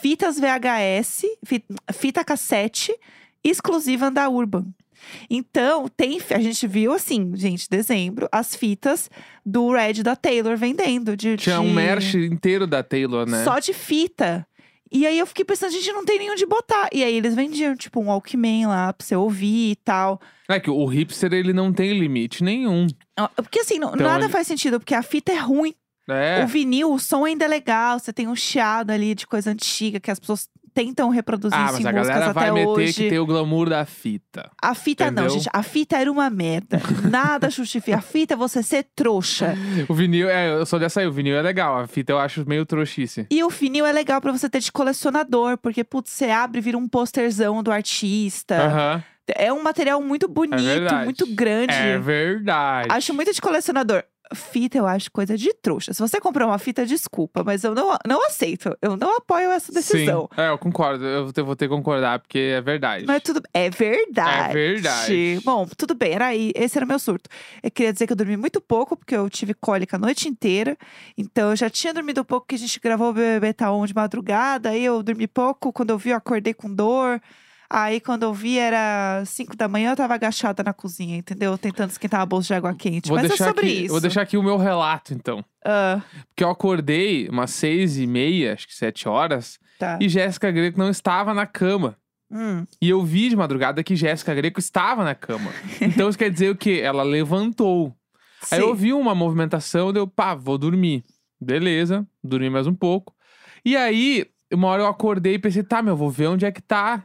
fitas 0.01 0.39
VHS, 0.39 1.25
fi- 1.45 1.65
fita 1.92 2.24
cassete 2.24 2.98
exclusiva 3.44 4.10
da 4.10 4.30
Urban. 4.30 4.68
Então, 5.30 5.88
tem, 5.88 6.19
a 6.31 6.40
gente 6.40 6.66
viu 6.68 6.94
assim, 6.94 7.31
gente, 7.36 7.68
dezembro, 7.69 8.28
as 8.31 8.56
fitas 8.56 9.10
do 9.46 9.72
Red 9.72 10.04
da 10.04 10.16
Taylor 10.16 10.57
vendendo. 10.57 11.16
De, 11.16 11.38
Tinha 11.38 11.60
um 11.60 11.68
de- 11.68 11.74
merch 11.74 12.16
inteiro 12.16 12.66
da 12.68 12.84
Taylor, 12.84 13.28
né? 13.30 13.44
Só 13.44 13.60
de 13.60 13.74
fita. 13.74 14.46
E 14.92 15.06
aí 15.06 15.19
eu 15.19 15.28
fiquei 15.28 15.46
pensando, 15.46 15.72
gente, 15.72 15.92
não 15.92 16.04
tem 16.04 16.18
nenhum 16.18 16.34
de 16.34 16.48
botar. 16.48 16.90
E 16.92 17.04
aí 17.04 17.13
eles 17.16 17.36
vendiam, 17.36 17.75
tipo, 17.75 18.00
um 18.01 18.07
Walkman 18.07 18.66
lá 18.68 18.92
pra 18.92 19.06
você 19.06 19.16
ouvir 19.16 19.72
e 19.72 19.75
tal. 19.75 20.19
É 20.48 20.60
que 20.60 20.69
o 20.69 20.86
hipster 20.88 21.31
ele 21.31 21.54
não 21.54 21.72
tem 21.72 22.00
limite 22.00 22.44
nenhum. 22.44 22.88
Ah, 23.16 23.30
Porque 23.36 23.60
assim, 23.60 23.75
Então, 23.75 23.96
nada 23.96 24.28
faz 24.28 24.48
sentido, 24.48 24.80
porque 24.80 24.96
a 24.96 25.04
fita 25.04 25.31
é 25.31 25.38
ruim. 25.38 25.75
É. 26.10 26.44
O 26.44 26.48
vinil, 26.48 26.92
o 26.92 26.98
som 26.98 27.24
ainda 27.24 27.46
é 27.46 27.48
legal, 27.48 28.00
você 28.00 28.12
tem 28.12 28.28
um 28.28 28.36
chiado 28.36 28.90
ali 28.90 29.13
de 29.13 29.28
coisa 29.28 29.51
antiga 29.51 30.00
que 30.00 30.10
as 30.10 30.19
pessoas 30.19 30.50
tentam 30.69 31.10
reproduzir 31.10 31.57
Ah, 31.57 31.66
isso 31.66 31.74
mas 31.74 31.86
em 31.86 31.88
a 31.88 31.92
músicas 31.92 32.07
galera 32.18 32.33
vai 32.33 32.44
até 32.50 32.54
meter 32.54 32.68
hoje. 32.69 32.94
que 33.04 33.10
tem 33.10 33.19
o 33.19 33.25
glamour 33.25 33.69
da 33.69 33.86
fita. 33.86 34.50
A 34.62 34.74
fita 34.75 35.06
não, 35.12 35.24
Entendeu? 35.24 35.30
gente. 35.31 35.50
A 35.51 35.63
fita 35.63 35.98
era 35.98 36.12
uma 36.12 36.30
merda. 36.30 36.80
Nada 37.10 37.50
justifica. 37.50 37.98
A 37.98 38.01
fita 38.01 38.33
é 38.36 38.38
você 38.38 38.62
ser 38.63 38.88
trouxa. 38.95 39.56
O 39.88 39.94
vinil, 39.94 40.30
é, 40.30 40.51
eu 40.51 40.66
sou 40.66 40.80
dessa 40.80 41.00
aí, 41.01 41.07
o 41.07 41.12
vinil 41.12 41.36
é 41.36 41.42
legal. 41.42 41.77
A 41.80 41.88
fita 41.88 42.12
eu 42.12 42.19
acho 42.19 42.48
meio 42.48 42.66
trouxice. 42.66 43.25
E 43.30 43.44
o 43.44 43.50
vinil 43.50 43.86
é 43.86 43.92
legal 43.92 44.21
pra 44.21 44.31
você 44.31 44.50
ter 44.50 44.60
de 44.60 44.71
colecionador, 44.71 45.57
porque, 45.57 45.83
putz, 45.83 46.12
você 46.12 46.30
abre 46.30 46.60
e 46.60 46.62
vira 46.62 46.77
um 46.77 46.88
posterzão 46.88 47.62
do 47.63 47.72
artista. 47.72 48.56
Aham. 48.56 49.04
É 49.36 49.54
um 49.54 49.62
material 49.62 50.01
muito 50.01 50.27
bonito, 50.27 50.60
verdade. 50.63 51.04
muito 51.06 51.25
grande. 51.36 51.72
É 51.74 52.00
verdade. 52.00 52.88
Acho 52.92 53.13
muito 53.13 53.31
de 53.31 53.39
colecionador. 53.39 54.04
Fita 54.33 54.77
eu 54.77 54.85
acho 54.85 55.11
coisa 55.11 55.35
de 55.37 55.53
trouxa. 55.55 55.93
Se 55.93 55.99
você 55.99 56.19
comprar 56.21 56.45
uma 56.45 56.59
fita, 56.59 56.85
desculpa, 56.85 57.43
mas 57.43 57.63
eu 57.63 57.73
não, 57.73 57.97
não 58.07 58.25
aceito. 58.27 58.75
Eu 58.81 58.95
não 58.95 59.17
apoio 59.17 59.49
essa 59.51 59.71
decisão. 59.71 60.29
Sim. 60.35 60.41
É, 60.41 60.49
eu 60.49 60.57
concordo. 60.57 61.03
Eu 61.05 61.23
vou 61.45 61.55
ter- 61.55 61.65
que 61.67 61.75
concordar, 61.75 62.19
porque 62.19 62.37
é 62.55 62.61
verdade. 62.61 63.05
Mas 63.07 63.21
tudo 63.23 63.41
é 63.53 63.69
verdade. 63.69 64.49
É 64.51 64.53
verdade. 64.53 65.41
Bom, 65.43 65.65
tudo 65.77 65.95
bem, 65.95 66.13
era 66.13 66.27
aí. 66.27 66.51
Esse 66.55 66.77
era 66.77 66.85
meu 66.85 66.99
surto. 66.99 67.29
Eu 67.63 67.71
queria 67.71 67.91
dizer 67.91 68.05
que 68.07 68.13
eu 68.13 68.17
dormi 68.17 68.37
muito 68.37 68.61
pouco, 68.61 68.95
porque 68.95 69.15
eu 69.15 69.29
tive 69.29 69.53
cólica 69.53 69.97
a 69.97 69.99
noite 69.99 70.27
inteira. 70.29 70.77
Então 71.17 71.49
eu 71.49 71.55
já 71.55 71.69
tinha 71.69 71.93
dormido 71.93 72.23
pouco, 72.23 72.47
que 72.47 72.55
a 72.55 72.59
gente 72.59 72.79
gravou 72.79 73.09
o 73.09 73.13
BBB 73.13 73.53
Tá 73.53 73.71
On 73.71 73.85
de 73.85 73.95
madrugada. 73.95 74.69
Aí 74.69 74.83
eu 74.85 75.01
dormi 75.01 75.27
pouco. 75.27 75.73
Quando 75.73 75.89
eu 75.89 75.97
vi, 75.97 76.11
eu 76.11 76.17
acordei 76.17 76.53
com 76.53 76.73
dor. 76.73 77.19
Aí 77.71 78.00
quando 78.00 78.24
eu 78.24 78.33
vi, 78.33 78.57
era 78.57 79.24
5 79.25 79.56
da 79.56 79.68
manhã, 79.68 79.92
eu 79.92 79.95
tava 79.95 80.16
agachada 80.16 80.63
na 80.63 80.74
cozinha, 80.74 81.16
entendeu? 81.18 81.56
Tentando 81.57 81.92
esquentar 81.92 82.19
uma 82.19 82.25
bolsa 82.25 82.48
de 82.48 82.54
água 82.56 82.74
quente. 82.74 83.07
Vou 83.10 83.18
Mas 83.21 83.31
é 83.31 83.36
sobre 83.38 83.62
aqui, 83.68 83.83
isso. 83.83 83.92
Vou 83.92 84.01
deixar 84.01 84.21
aqui 84.24 84.38
o 84.38 84.44
meu 84.44 84.57
relato, 84.57 85.13
então. 85.13 85.45
Ah, 85.63 86.01
Porque 86.30 86.44
eu 86.44 86.50
acordei 86.50 87.30
umas 87.30 87.51
seis 87.51 87.98
e 87.98 88.07
meia, 88.07 88.54
acho 88.54 88.68
que 88.68 88.75
sete 88.75 89.07
horas, 89.07 89.60
tá. 89.77 90.00
e 90.01 90.10
Jéssica 90.10 90.50
Greco 90.50 90.80
não 90.80 90.89
estava 90.89 91.31
na 91.33 91.45
cama. 91.45 91.95
Hum, 92.31 92.63
E 92.81 92.89
eu 92.89 93.04
vi 93.04 93.30
de 93.30 93.36
madrugada 93.36 93.83
que 93.83 93.95
Jéssica 93.95 94.33
Greco 94.33 94.60
estava 94.60 95.04
na 95.04 95.13
cama. 95.15 95.51
Então 95.81 96.10
isso 96.10 96.18
quer 96.18 96.31
dizer 96.31 96.50
o 96.51 96.56
quê? 96.56 96.80
Ela 96.83 97.04
levantou. 97.04 97.95
Aí 98.51 98.60
sim. 98.62 98.65
eu 98.65 98.74
vi 98.74 98.94
uma 98.94 99.13
movimentação, 99.13 99.92
deu, 99.94 100.07
pá, 100.07 100.33
vou 100.33 100.57
dormir. 100.57 101.04
Beleza, 101.42 102.06
dormi 102.24 102.50
mais 102.50 102.68
um 102.68 102.74
pouco. 102.74 103.13
E 103.65 103.75
aí, 103.75 104.25
uma 104.51 104.68
hora 104.68 104.84
eu 104.84 104.88
acordei 104.88 105.36
e 105.36 105.40
pensei, 105.40 105.62
tá, 105.63 105.81
meu, 105.81 105.96
vou 105.96 106.10
ver 106.10 106.28
onde 106.28 106.46
é 106.46 106.51
que 106.51 106.62
tá 106.62 107.04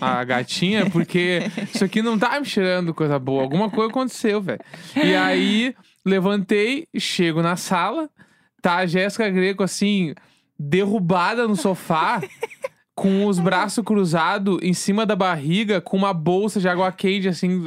a 0.00 0.22
gatinha, 0.24 0.88
porque 0.90 1.42
isso 1.72 1.84
aqui 1.84 2.02
não 2.02 2.18
tá 2.18 2.38
me 2.40 2.46
cheirando 2.46 2.92
coisa 2.94 3.18
boa. 3.18 3.42
Alguma 3.42 3.70
coisa 3.70 3.90
aconteceu, 3.90 4.40
velho. 4.40 4.60
E 4.96 5.14
aí, 5.14 5.74
levantei, 6.04 6.86
chego 6.98 7.42
na 7.42 7.56
sala, 7.56 8.08
tá 8.60 8.76
a 8.76 8.86
Jéssica 8.86 9.28
Greco 9.30 9.62
assim, 9.62 10.14
derrubada 10.58 11.46
no 11.46 11.56
sofá. 11.56 12.20
Com 12.92 13.24
os 13.24 13.38
braços 13.38 13.82
cruzados 13.82 14.58
em 14.60 14.74
cima 14.74 15.06
da 15.06 15.16
barriga, 15.16 15.80
com 15.80 15.96
uma 15.96 16.12
bolsa 16.12 16.60
de 16.60 16.68
água 16.68 16.92
quente, 16.92 17.28
assim, 17.28 17.58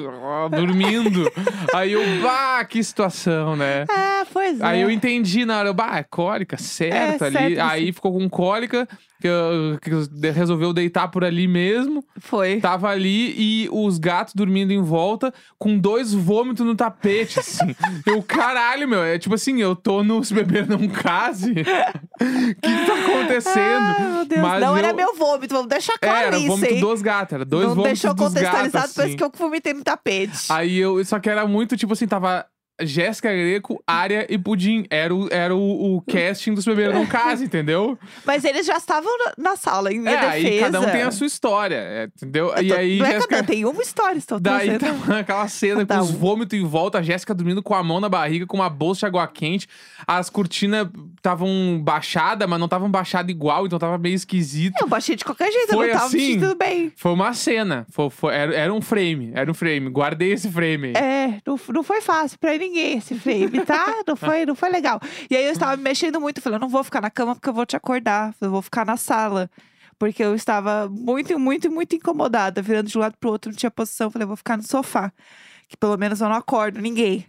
dormindo. 0.51 1.27
Aí 1.73 1.93
eu, 1.93 2.01
bah, 2.21 2.63
que 2.65 2.83
situação, 2.83 3.55
né? 3.55 3.85
Ah, 3.89 4.27
pois 4.31 4.59
é. 4.61 4.63
Aí 4.63 4.81
eu 4.81 4.91
entendi 4.91 5.43
na 5.43 5.57
hora, 5.57 5.73
bah, 5.73 5.97
é 5.97 6.03
cólica, 6.03 6.55
certo 6.57 7.23
É, 7.23 7.27
ali. 7.27 7.55
certo, 7.55 7.59
Aí 7.61 7.91
ficou 7.91 8.13
com 8.13 8.29
cólica, 8.29 8.87
que, 9.23 9.27
eu- 9.29 9.79
que 9.81 9.89
eu- 9.89 10.33
resolveu 10.33 10.73
deitar 10.73 11.07
por 11.07 11.23
ali 11.23 11.47
mesmo. 11.47 12.03
Foi. 12.19 12.59
Tava 12.59 12.89
ali 12.89 13.33
e 13.37 13.69
os 13.71 13.97
gatos 13.97 14.33
dormindo 14.33 14.73
em 14.73 14.81
volta, 14.81 15.33
com 15.57 15.77
dois 15.77 16.13
vômitos 16.13 16.65
no 16.65 16.75
tapete, 16.75 17.39
assim. 17.39 17.73
eu, 18.05 18.21
caralho, 18.21 18.85
meu, 18.85 19.01
é 19.01 19.17
tipo 19.17 19.33
assim, 19.35 19.61
eu 19.61 19.77
tô 19.77 20.03
no 20.03 20.21
Se 20.25 20.33
Beber 20.35 20.67
Não 20.67 20.89
Case. 20.89 21.51
O 21.51 21.55
que 21.55 22.85
tá 22.85 22.93
acontecendo? 23.01 23.85
Ah, 23.97 24.09
meu 24.15 24.25
Deus. 24.25 24.41
Mas 24.41 24.61
não 24.61 24.75
era 24.75 24.89
eu- 24.89 24.95
meu 24.95 25.15
vômito, 25.15 25.53
vamos 25.53 25.69
deixar 25.69 25.93
É, 25.93 25.97
claro 25.99 26.27
era 26.27 26.37
isso, 26.37 26.47
vômito 26.47 26.73
hein? 26.73 26.79
dos 26.81 27.01
gatos, 27.01 27.33
era 27.33 27.45
dois 27.45 27.67
não 27.67 27.75
vômitos 27.75 28.01
deixou 28.01 28.13
dos 28.13 28.33
gatos, 28.33 28.33
contextualizado, 28.35 28.93
parece 28.93 29.01
assim. 29.01 29.15
que 29.17 29.23
eu 29.23 29.31
vomitei 29.37 29.73
no 29.73 29.83
tapete. 29.83 30.47
Aí 30.49 30.77
eu, 30.77 31.03
só 31.05 31.17
que 31.19 31.29
era 31.29 31.47
muito, 31.47 31.77
tipo 31.77 31.93
assim, 31.93 32.07
tava 32.07 32.45
Jéssica 32.85 33.29
Greco, 33.31 33.81
Área 33.87 34.25
e 34.29 34.37
Pudim. 34.37 34.85
Era 34.89 35.13
o, 35.13 35.27
era 35.31 35.55
o, 35.55 35.95
o 35.97 36.01
casting 36.01 36.53
dos 36.53 36.65
Beber 36.65 36.93
Não 36.93 37.05
Case, 37.05 37.43
entendeu? 37.45 37.97
Mas 38.25 38.43
eles 38.43 38.65
já 38.65 38.77
estavam 38.77 39.11
na, 39.17 39.33
na 39.51 39.55
sala, 39.55 39.91
em 39.91 39.99
minha 39.99 40.11
é, 40.11 40.15
defesa. 40.31 40.47
aí 40.47 40.59
cada 40.59 40.81
um 40.81 40.89
tem 40.91 41.01
a 41.01 41.11
sua 41.11 41.27
história, 41.27 41.75
é, 41.75 42.03
entendeu? 42.05 42.53
Eu 42.55 42.63
E 42.63 42.67
tô- 42.67 42.73
aí 42.75 42.97
não 42.99 43.05
é 43.05 43.11
Jéssica... 43.11 43.27
cada 43.35 43.43
um, 43.43 43.45
tem 43.45 43.65
uma 43.65 43.81
história, 43.81 44.17
estou 44.17 44.39
Daí 44.39 44.77
tava 44.79 45.19
aquela 45.19 45.47
cena 45.47 45.81
com 45.85 45.87
Cada 45.87 46.01
os 46.03 46.11
vômitos 46.11 46.57
em 46.59 46.63
volta, 46.65 46.99
a 46.99 47.01
Jéssica 47.01 47.33
dormindo 47.33 47.61
com 47.63 47.73
a 47.75 47.83
mão 47.83 47.99
na 47.99 48.09
barriga, 48.09 48.45
com 48.45 48.57
uma 48.57 48.69
bolsa 48.69 49.01
de 49.01 49.05
água 49.07 49.27
quente. 49.27 49.67
As 50.07 50.29
cortinas 50.29 50.87
estavam 51.17 51.79
baixadas, 51.81 52.47
mas 52.47 52.59
não 52.59 52.65
estavam 52.65 52.89
baixadas 52.89 53.29
igual, 53.31 53.65
então 53.65 53.79
tava 53.79 53.97
meio 53.97 54.15
esquisito. 54.15 54.75
Eu 54.81 54.87
baixei 54.87 55.15
de 55.15 55.23
qualquer 55.23 55.51
jeito, 55.51 55.73
Foi 55.73 55.85
eu 55.85 55.87
não 55.89 55.93
tava 55.95 56.07
assim? 56.07 56.19
sentindo 56.19 56.55
bem. 56.55 56.91
Foi 56.95 57.11
uma 57.13 57.33
cena, 57.33 57.85
foi, 57.89 58.09
foi- 58.09 58.33
era, 58.33 58.55
era 58.55 58.73
um 58.73 58.81
frame, 58.81 59.31
era 59.33 59.49
um 59.49 59.53
frame. 59.53 59.89
Guardei 59.89 60.31
esse 60.33 60.51
frame. 60.51 60.93
É, 60.95 61.39
não, 61.45 61.59
não 61.69 61.83
foi 61.83 62.01
fácil 62.01 62.37
pra 62.39 62.57
ninguém 62.57 62.72
esse 62.79 63.15
frame, 63.15 63.65
tá? 63.65 64.03
Não 64.07 64.15
foi, 64.15 64.45
não 64.45 64.55
foi 64.55 64.69
legal. 64.69 64.99
E 65.29 65.35
aí 65.35 65.45
eu 65.45 65.51
estava 65.51 65.75
me 65.77 65.83
mexendo 65.83 66.19
muito, 66.19 66.41
eu 66.47 66.59
não 66.59 66.69
vou 66.69 66.83
ficar 66.83 67.01
na 67.01 67.09
cama 67.09 67.35
porque 67.35 67.49
eu 67.49 67.53
vou 67.53 67.65
te 67.65 67.75
acordar, 67.75 68.33
eu 68.41 68.51
vou 68.51 68.61
ficar 68.61 68.85
na 68.85 68.97
sala. 68.97 69.49
Porque 69.99 70.23
eu 70.23 70.35
estava 70.35 70.89
muito, 70.89 71.37
muito, 71.39 71.71
muito 71.71 71.95
incomodada, 71.95 72.61
virando 72.61 72.89
de 72.89 72.97
um 72.97 73.01
lado 73.01 73.15
pro 73.19 73.29
outro, 73.29 73.51
não 73.51 73.57
tinha 73.57 73.71
posição. 73.71 74.09
Falei, 74.11 74.25
vou 74.27 74.35
ficar 74.35 74.57
no 74.57 74.63
sofá, 74.63 75.11
que 75.67 75.77
pelo 75.77 75.97
menos 75.97 76.19
eu 76.19 76.27
não 76.27 76.35
acordo 76.35 76.81
ninguém. 76.81 77.25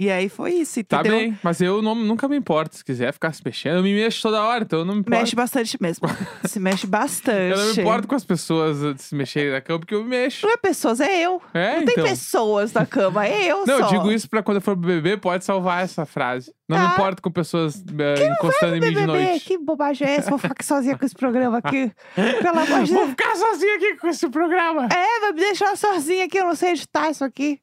E 0.00 0.10
aí 0.10 0.28
foi 0.28 0.52
isso, 0.52 0.82
Tá 0.84 1.00
entendeu? 1.00 1.18
bem, 1.18 1.38
mas 1.42 1.60
eu 1.60 1.82
não- 1.82 1.94
nunca 1.94 2.28
me 2.28 2.36
importo. 2.36 2.76
Se 2.76 2.84
quiser 2.84 3.12
ficar 3.12 3.32
se 3.32 3.42
mexendo, 3.44 3.78
eu 3.78 3.82
me 3.82 3.92
mexo 3.92 4.22
toda 4.22 4.40
hora, 4.42 4.62
então 4.62 4.78
eu 4.80 4.84
não 4.84 4.94
me 4.94 5.00
importo. 5.00 5.18
Mexe 5.18 5.34
bastante 5.34 5.76
mesmo. 5.82 6.06
Se 6.48 6.60
mexe 6.60 6.86
bastante. 6.86 7.58
Eu 7.58 7.66
não 7.66 7.74
me 7.74 7.80
importo 7.82 8.06
com 8.06 8.14
as 8.14 8.24
pessoas 8.24 9.00
se 9.00 9.14
mexerem 9.16 9.50
na 9.50 9.60
cama, 9.60 9.80
porque 9.80 9.94
eu 9.94 10.04
me 10.04 10.10
mexo. 10.10 10.46
Não 10.46 10.52
é 10.54 10.56
pessoas, 10.56 11.00
é 11.00 11.20
eu. 11.20 11.42
É, 11.52 11.74
não 11.76 11.82
então. 11.82 11.94
tem 11.96 12.04
pessoas 12.04 12.72
na 12.72 12.86
cama, 12.86 13.26
é 13.26 13.46
eu 13.46 13.66
Não, 13.66 13.78
só. 13.78 13.84
eu 13.86 13.88
digo 13.88 14.12
isso 14.12 14.28
pra 14.30 14.40
quando 14.42 14.58
eu 14.58 14.60
for 14.62 14.76
beber, 14.76 15.18
pode 15.18 15.44
salvar 15.44 15.82
essa 15.82 16.06
frase. 16.06 16.52
Não 16.68 16.78
me 16.78 16.86
Tá. 16.86 16.92
importo 16.92 17.22
com 17.22 17.30
pessoas 17.30 17.76
uh, 17.76 18.32
encostando 18.32 18.76
em 18.76 18.80
mim 18.80 18.92
de 18.92 19.06
noite. 19.06 19.44
que 19.46 19.56
bobagem 19.56 20.06
é 20.06 20.16
essa? 20.16 20.28
Vou 20.28 20.38
ficar 20.38 20.52
aqui 20.52 20.64
sozinha 20.66 20.98
com 20.98 21.04
esse 21.06 21.14
programa 21.14 21.58
aqui. 21.58 21.90
Pelo 22.14 22.58
amor 22.58 22.82
de 22.84 22.92
Vou 22.92 23.06
Deus. 23.06 23.10
ficar 23.10 23.34
sozinho 23.36 23.74
aqui 23.76 23.96
com 23.96 24.06
esse 24.08 24.28
programa. 24.28 24.84
É, 24.92 25.20
vai 25.20 25.32
me 25.32 25.40
deixar 25.40 25.74
sozinha 25.78 26.26
aqui, 26.26 26.36
eu 26.38 26.44
não 26.44 26.54
sei 26.54 26.72
editar 26.72 27.08
isso 27.10 27.24
aqui. 27.24 27.58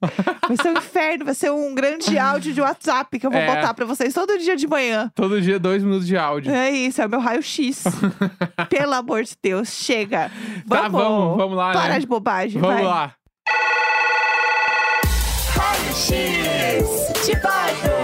Vai 0.47 0.57
ser 0.57 0.69
um 0.69 0.77
inferno, 0.77 1.25
vai 1.25 1.35
ser 1.35 1.51
um 1.51 1.75
grande 1.75 2.17
áudio 2.17 2.51
de 2.51 2.61
WhatsApp 2.61 3.19
que 3.19 3.27
eu 3.27 3.31
vou 3.31 3.39
É. 3.39 3.45
botar 3.55 3.73
pra 3.75 3.85
vocês 3.85 4.11
todo 4.13 4.37
dia 4.39 4.55
de 4.55 4.67
manhã. 4.67 5.11
Todo 5.13 5.39
dia, 5.39 5.59
dois 5.59 5.83
minutos 5.83 6.07
de 6.07 6.17
áudio. 6.17 6.51
É 6.51 6.71
isso, 6.71 6.99
é 7.01 7.05
o 7.05 7.09
meu 7.09 7.19
raio-x. 7.19 7.83
Pelo 8.69 8.93
amor 8.93 9.23
de 9.23 9.35
Deus, 9.41 9.69
chega. 9.69 10.31
Tá, 10.67 10.87
vamos, 10.87 11.37
vamos 11.37 11.55
lá, 11.55 11.73
Parar 11.73 11.89
né? 11.89 11.99
de 11.99 12.07
bobagem, 12.07 12.59
Vamos 12.59 12.75
vai. 12.77 12.83
lá. 12.85 13.13
Raio-x 15.55 17.25
de 17.25 17.35
bairro. 17.39 17.94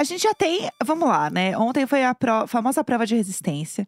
A 0.00 0.02
gente 0.02 0.22
já 0.22 0.32
tem, 0.32 0.66
vamos 0.82 1.06
lá, 1.06 1.28
né? 1.28 1.54
Ontem 1.58 1.86
foi 1.86 2.02
a 2.02 2.14
pro- 2.14 2.46
famosa 2.46 2.82
prova 2.82 3.04
de 3.04 3.14
resistência. 3.14 3.86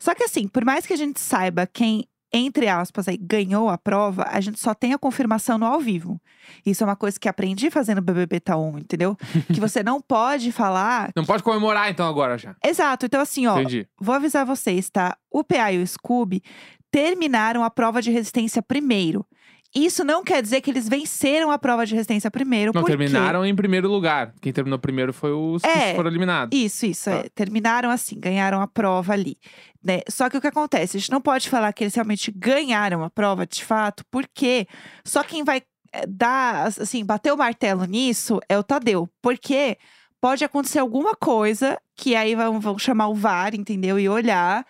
Só 0.00 0.12
que 0.12 0.24
assim, 0.24 0.48
por 0.48 0.64
mais 0.64 0.84
que 0.84 0.92
a 0.92 0.96
gente 0.96 1.20
saiba 1.20 1.64
quem, 1.64 2.08
entre 2.32 2.66
aspas, 2.66 3.06
aí, 3.06 3.16
ganhou 3.16 3.68
a 3.68 3.78
prova, 3.78 4.26
a 4.28 4.40
gente 4.40 4.58
só 4.58 4.74
tem 4.74 4.92
a 4.92 4.98
confirmação 4.98 5.56
no 5.56 5.64
ao 5.64 5.78
vivo. 5.78 6.20
Isso 6.66 6.82
é 6.82 6.86
uma 6.88 6.96
coisa 6.96 7.20
que 7.20 7.28
aprendi 7.28 7.70
fazendo 7.70 8.02
BBB 8.02 8.40
Taon, 8.40 8.78
entendeu? 8.78 9.16
que 9.54 9.60
você 9.60 9.80
não 9.84 10.00
pode 10.00 10.50
falar. 10.50 11.12
Não 11.14 11.24
pode 11.24 11.44
comemorar 11.44 11.88
então 11.88 12.08
agora 12.08 12.36
já. 12.36 12.56
Exato, 12.64 13.06
então 13.06 13.20
assim, 13.20 13.46
ó, 13.46 13.60
Entendi. 13.60 13.86
vou 14.00 14.12
avisar 14.16 14.44
vocês, 14.44 14.90
tá? 14.90 15.16
O 15.30 15.44
PA 15.44 15.70
e 15.70 15.80
o 15.80 15.86
Scooby 15.86 16.42
terminaram 16.90 17.62
a 17.62 17.70
prova 17.70 18.02
de 18.02 18.10
resistência 18.10 18.60
primeiro. 18.60 19.24
Isso 19.74 20.04
não 20.04 20.22
quer 20.22 20.40
dizer 20.40 20.60
que 20.60 20.70
eles 20.70 20.88
venceram 20.88 21.50
a 21.50 21.58
prova 21.58 21.84
de 21.84 21.94
resistência 21.94 22.30
primeiro. 22.30 22.72
Não, 22.72 22.82
por 22.82 22.90
quê? 22.90 22.96
terminaram 22.96 23.44
em 23.44 23.54
primeiro 23.56 23.88
lugar. 23.88 24.32
Quem 24.40 24.52
terminou 24.52 24.78
primeiro 24.78 25.12
foi 25.12 25.32
os 25.32 25.64
É. 25.64 25.90
que 25.90 25.96
foram 25.96 26.08
eliminados. 26.10 26.56
Isso, 26.56 26.86
isso. 26.86 27.10
Tá. 27.10 27.16
é. 27.16 27.28
Terminaram 27.34 27.90
assim, 27.90 28.18
ganharam 28.20 28.60
a 28.60 28.68
prova 28.68 29.12
ali. 29.12 29.36
Né? 29.82 30.00
Só 30.08 30.30
que 30.30 30.36
o 30.36 30.40
que 30.40 30.46
acontece? 30.46 30.96
A 30.96 31.00
gente 31.00 31.10
não 31.10 31.20
pode 31.20 31.50
falar 31.50 31.72
que 31.72 31.82
eles 31.82 31.94
realmente 31.94 32.30
ganharam 32.30 33.02
a 33.02 33.10
prova 33.10 33.46
de 33.46 33.64
fato, 33.64 34.04
porque 34.10 34.66
só 35.04 35.24
quem 35.24 35.42
vai 35.42 35.62
é, 35.92 36.06
dar, 36.06 36.68
assim, 36.68 37.04
bater 37.04 37.32
o 37.32 37.36
martelo 37.36 37.84
nisso 37.84 38.40
é 38.48 38.56
o 38.56 38.62
Tadeu. 38.62 39.08
Porque 39.20 39.76
pode 40.20 40.44
acontecer 40.44 40.78
alguma 40.78 41.14
coisa 41.16 41.76
que 41.96 42.14
aí 42.14 42.34
vão, 42.34 42.60
vão 42.60 42.78
chamar 42.78 43.08
o 43.08 43.14
VAR, 43.14 43.54
entendeu? 43.54 43.98
E 43.98 44.08
olhar 44.08 44.64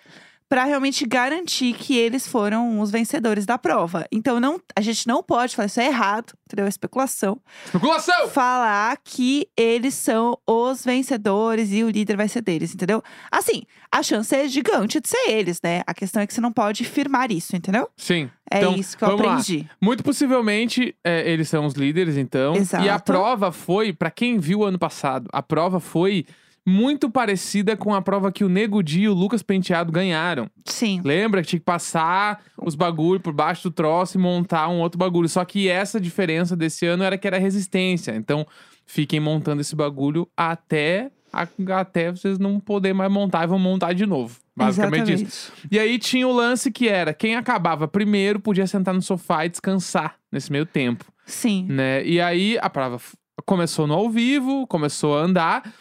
pra 0.48 0.64
realmente 0.64 1.04
garantir 1.06 1.72
que 1.74 1.96
eles 1.96 2.28
foram 2.28 2.80
os 2.80 2.90
vencedores 2.90 3.44
da 3.46 3.58
prova. 3.58 4.06
Então 4.12 4.38
não, 4.38 4.60
a 4.76 4.80
gente 4.80 5.06
não 5.06 5.22
pode 5.22 5.56
falar 5.56 5.66
isso 5.66 5.80
é 5.80 5.86
errado, 5.86 6.32
entendeu? 6.46 6.66
É 6.66 6.68
especulação 6.68 7.40
Especulação! 7.64 8.28
falar 8.28 8.96
que 9.02 9.48
eles 9.56 9.94
são 9.94 10.38
os 10.46 10.84
vencedores 10.84 11.72
e 11.72 11.82
o 11.82 11.90
líder 11.90 12.16
vai 12.16 12.28
ser 12.28 12.40
deles, 12.42 12.74
entendeu? 12.74 13.02
Assim, 13.32 13.62
a 13.90 14.02
chance 14.02 14.34
é 14.34 14.46
gigante 14.46 15.00
de 15.00 15.08
ser 15.08 15.30
eles, 15.30 15.58
né? 15.62 15.82
A 15.86 15.94
questão 15.94 16.22
é 16.22 16.26
que 16.26 16.34
você 16.34 16.40
não 16.40 16.52
pode 16.52 16.84
firmar 16.84 17.32
isso, 17.32 17.56
entendeu? 17.56 17.88
Sim. 17.96 18.30
É 18.50 18.58
Então, 18.58 18.74
isso 18.76 18.96
que 18.96 19.02
eu 19.04 19.08
vamos 19.08 19.24
lá. 19.24 19.32
aprendi. 19.32 19.68
Muito 19.80 20.04
possivelmente, 20.04 20.94
é, 21.02 21.28
eles 21.30 21.48
são 21.48 21.64
os 21.66 21.74
líderes, 21.74 22.16
então. 22.16 22.54
E 22.54 22.58
a 22.58 22.60
Exato. 22.60 23.04
prova 23.12 23.50
foi, 23.50 23.92
pra 23.92 24.10
quem 24.10 24.38
viu 24.38 24.62
ano 24.62 24.78
passado, 24.78 25.28
a 25.32 25.42
prova 25.42 25.80
foi 25.80 26.26
muito 26.66 27.10
parecida 27.10 27.76
com 27.76 27.94
a 27.94 28.00
prova 28.00 28.32
que 28.32 28.42
o 28.44 28.48
Nego 28.48 28.82
Di 28.82 29.02
e 29.02 29.08
o 29.08 29.12
Lucas 29.14 29.42
Penteado 29.42 29.92
ganharam. 29.92 30.48
Sim. 30.64 31.00
Lembra 31.04 31.42
que 31.42 31.48
tinha 31.48 31.60
que 31.60 31.64
passar 31.64 32.42
os 32.56 32.74
bagulho 32.74 33.20
por 33.20 33.32
baixo 33.32 33.64
do 33.68 33.70
troço 33.74 34.16
e 34.16 34.20
montar 34.20 34.68
um 34.68 34.80
outro 34.80 34.98
bagulho. 34.98 35.28
Só 35.28 35.44
que 35.44 35.68
essa 35.68 36.00
diferença 36.00 36.56
desse 36.56 36.86
ano 36.86 37.04
era 37.04 37.18
que 37.18 37.26
era 37.26 37.38
resistência. 37.38 38.12
Então, 38.16 38.46
fiquem 38.86 39.20
montando 39.20 39.60
esse 39.60 39.76
bagulho 39.76 40.26
até, 40.36 41.10
a- 41.32 41.46
até 41.78 42.10
vocês 42.10 42.38
não 42.38 42.58
poderem 42.58 42.96
mais 42.96 43.12
montar 43.12 43.44
e 43.44 43.46
vão 43.46 43.58
montar 43.58 43.92
de 43.92 44.06
novo. 44.06 44.38
Basicamente 44.56 45.10
Exatamente. 45.12 45.28
isso. 45.28 45.52
E 45.70 45.78
aí 45.78 45.98
tinha 45.98 46.26
o 46.28 46.32
lance 46.32 46.70
que 46.70 46.88
era, 46.88 47.12
quem 47.12 47.34
acabava 47.34 47.88
primeiro 47.88 48.38
podia 48.40 48.66
sentar 48.66 48.94
no 48.94 49.02
sofá 49.02 49.44
e 49.44 49.48
descansar 49.48 50.14
nesse 50.30 50.50
meio 50.52 50.64
tempo, 50.64 51.04
Sim. 51.26 51.66
né? 51.68 52.06
E 52.06 52.20
aí 52.20 52.56
a 52.62 52.70
prova 52.70 53.00
começou 53.44 53.86
no 53.86 53.94
ao 53.94 54.08
vivo, 54.08 54.64
começou 54.68 55.18
a 55.18 55.22
andar. 55.22 55.74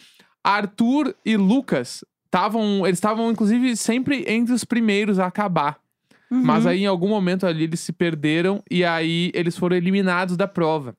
Arthur 0.44 1.16
e 1.26 1.38
Lucas 1.38 2.04
estavam, 2.26 2.86
eles 2.86 2.98
estavam 2.98 3.32
inclusive 3.32 3.76
sempre 3.78 4.26
entre 4.28 4.54
os 4.54 4.64
primeiros 4.64 5.20
a 5.20 5.28
acabar. 5.28 5.78
Mas 6.30 6.64
Uhum. 6.66 6.72
aí 6.72 6.84
em 6.84 6.88
algum 6.88 7.08
momento 7.08 7.46
ali 7.46 7.64
eles 7.66 7.80
se 7.80 7.94
perderam 7.94 8.64
e 8.70 8.84
aí 8.84 9.32
eles 9.36 9.56
foram 9.56 9.76
eliminados 9.76 10.36
da 10.36 10.48
prova. 10.48 10.96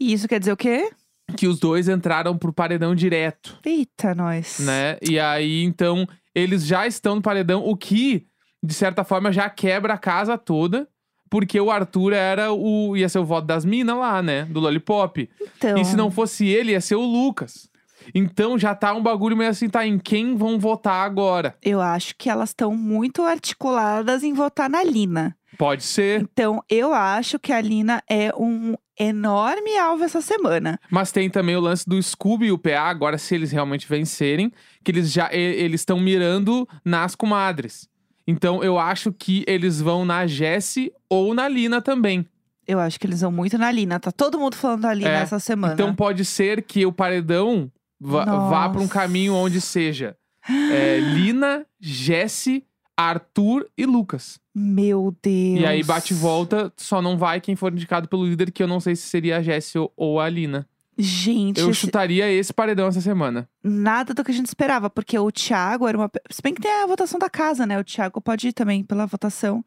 E 0.00 0.12
isso 0.12 0.26
quer 0.26 0.38
dizer 0.38 0.52
o 0.52 0.56
quê? 0.56 0.90
Que 1.36 1.46
os 1.46 1.58
dois 1.60 1.88
entraram 1.88 2.38
pro 2.38 2.52
paredão 2.54 2.94
direto, 2.94 3.58
Eita, 3.64 4.14
nós. 4.14 4.58
né? 4.60 4.96
E 5.02 5.18
aí 5.20 5.62
então 5.62 6.08
eles 6.34 6.64
já 6.66 6.86
estão 6.86 7.16
no 7.16 7.22
paredão, 7.22 7.62
o 7.66 7.76
que 7.76 8.26
de 8.64 8.72
certa 8.72 9.04
forma 9.04 9.30
já 9.30 9.48
quebra 9.50 9.94
a 9.94 9.98
casa 9.98 10.38
toda. 10.38 10.88
Porque 11.30 11.60
o 11.60 11.70
Arthur 11.70 12.14
era 12.14 12.50
o. 12.54 12.96
ia 12.96 13.06
ser 13.06 13.18
o 13.18 13.24
voto 13.26 13.46
das 13.46 13.62
minas 13.62 13.94
lá, 13.98 14.22
né? 14.22 14.46
Do 14.46 14.60
Lollipop. 14.60 15.28
Então, 15.58 15.76
E 15.76 15.84
se 15.84 15.94
não 15.94 16.10
fosse 16.10 16.46
ele, 16.46 16.72
ia 16.72 16.80
ser 16.80 16.94
o 16.94 17.02
Lucas. 17.04 17.68
Então 18.14 18.58
já 18.58 18.74
tá 18.74 18.94
um 18.94 19.02
bagulho 19.02 19.36
meio 19.36 19.50
assim, 19.50 19.68
tá? 19.68 19.86
Em 19.86 19.98
quem 19.98 20.36
vão 20.36 20.58
votar 20.58 21.04
agora? 21.04 21.56
eu 21.62 21.80
acho 21.80 22.14
que 22.16 22.30
elas 22.30 22.50
estão 22.50 22.74
muito 22.74 23.22
articuladas 23.22 24.22
em 24.22 24.32
votar 24.32 24.68
na 24.70 24.82
Lina. 24.82 25.36
Pode 25.56 25.82
ser. 25.82 26.20
Então, 26.20 26.62
eu 26.68 26.92
acho 26.92 27.38
que 27.38 27.52
a 27.52 27.60
Lina 27.60 28.02
é 28.08 28.32
um 28.36 28.74
enorme 28.98 29.76
alvo 29.78 30.04
essa 30.04 30.20
semana. 30.20 30.78
Mas 30.90 31.10
tem 31.10 31.28
também 31.30 31.56
o 31.56 31.60
lance 31.60 31.88
do 31.88 32.00
Scooby 32.02 32.46
e 32.46 32.52
o 32.52 32.58
PA, 32.58 32.82
agora 32.82 33.18
se 33.18 33.34
eles 33.34 33.50
realmente 33.50 33.88
vencerem, 33.88 34.52
que 34.84 34.90
eles 34.90 35.10
já 35.12 35.28
eles 35.32 35.80
estão 35.80 35.98
mirando 36.00 36.68
nas 36.84 37.14
comadres. 37.14 37.88
Então 38.26 38.62
eu 38.62 38.78
acho 38.78 39.12
que 39.12 39.44
eles 39.46 39.80
vão 39.80 40.04
na 40.04 40.26
Jessie 40.26 40.92
ou 41.08 41.34
na 41.34 41.48
Lina 41.48 41.80
também. 41.80 42.26
Eu 42.66 42.78
acho 42.78 43.00
que 43.00 43.06
eles 43.06 43.22
vão 43.22 43.32
muito 43.32 43.56
na 43.56 43.70
Lina. 43.72 43.98
Tá 43.98 44.12
todo 44.12 44.38
mundo 44.38 44.54
falando 44.54 44.82
da 44.82 44.92
Lina 44.92 45.10
É, 45.10 45.22
essa 45.22 45.38
semana. 45.38 45.72
Então 45.72 45.94
pode 45.94 46.24
ser 46.24 46.62
que 46.62 46.84
o 46.84 46.92
paredão 46.92 47.70
vá, 48.00 48.24
vá 48.24 48.68
para 48.68 48.80
um 48.80 48.88
caminho 48.88 49.34
onde 49.34 49.60
seja 49.60 50.16
é, 50.48 50.98
Lina, 51.00 51.66
Jessie, 51.80 52.64
Arthur 52.96 53.68
e 53.76 53.84
Lucas. 53.86 54.40
Meu 54.54 55.14
Deus. 55.22 55.60
E 55.60 55.66
aí 55.66 55.82
bate 55.84 56.12
e 56.12 56.16
volta, 56.16 56.72
só 56.76 57.00
não 57.02 57.16
vai 57.16 57.40
quem 57.40 57.54
for 57.54 57.72
indicado 57.72 58.08
pelo 58.08 58.26
líder, 58.26 58.50
que 58.50 58.62
eu 58.62 58.66
não 58.66 58.80
sei 58.80 58.96
se 58.96 59.02
seria 59.08 59.36
a 59.38 59.42
Jessie 59.42 59.78
ou, 59.78 59.92
ou 59.96 60.20
a 60.20 60.28
Lina. 60.28 60.66
Gente, 61.00 61.60
Eu 61.60 61.70
esse- 61.70 61.78
chutaria 61.78 62.28
esse 62.32 62.52
paredão 62.52 62.88
essa 62.88 63.00
semana. 63.00 63.48
nada 63.62 64.12
do 64.12 64.24
que 64.24 64.32
a 64.32 64.34
gente 64.34 64.46
esperava, 64.46 64.90
porque 64.90 65.16
o 65.16 65.30
Thiago 65.30 65.86
era 65.86 65.96
uma. 65.96 66.10
Se 66.28 66.42
bem 66.42 66.52
que 66.52 66.60
tem 66.60 66.72
a 66.72 66.86
votação 66.86 67.20
da 67.20 67.30
casa, 67.30 67.64
né? 67.64 67.78
O 67.78 67.84
Thiago 67.84 68.20
pode 68.20 68.48
ir 68.48 68.52
também 68.52 68.82
pela 68.82 69.06
votação. 69.06 69.64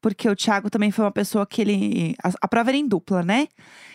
Porque 0.00 0.28
o 0.28 0.34
Thiago 0.34 0.70
também 0.70 0.90
foi 0.90 1.04
uma 1.04 1.12
pessoa 1.12 1.46
que 1.46 1.60
ele. 1.60 2.16
A, 2.22 2.30
a 2.42 2.48
prova 2.48 2.70
era 2.70 2.76
em 2.76 2.86
dupla, 2.86 3.22
né? 3.22 3.48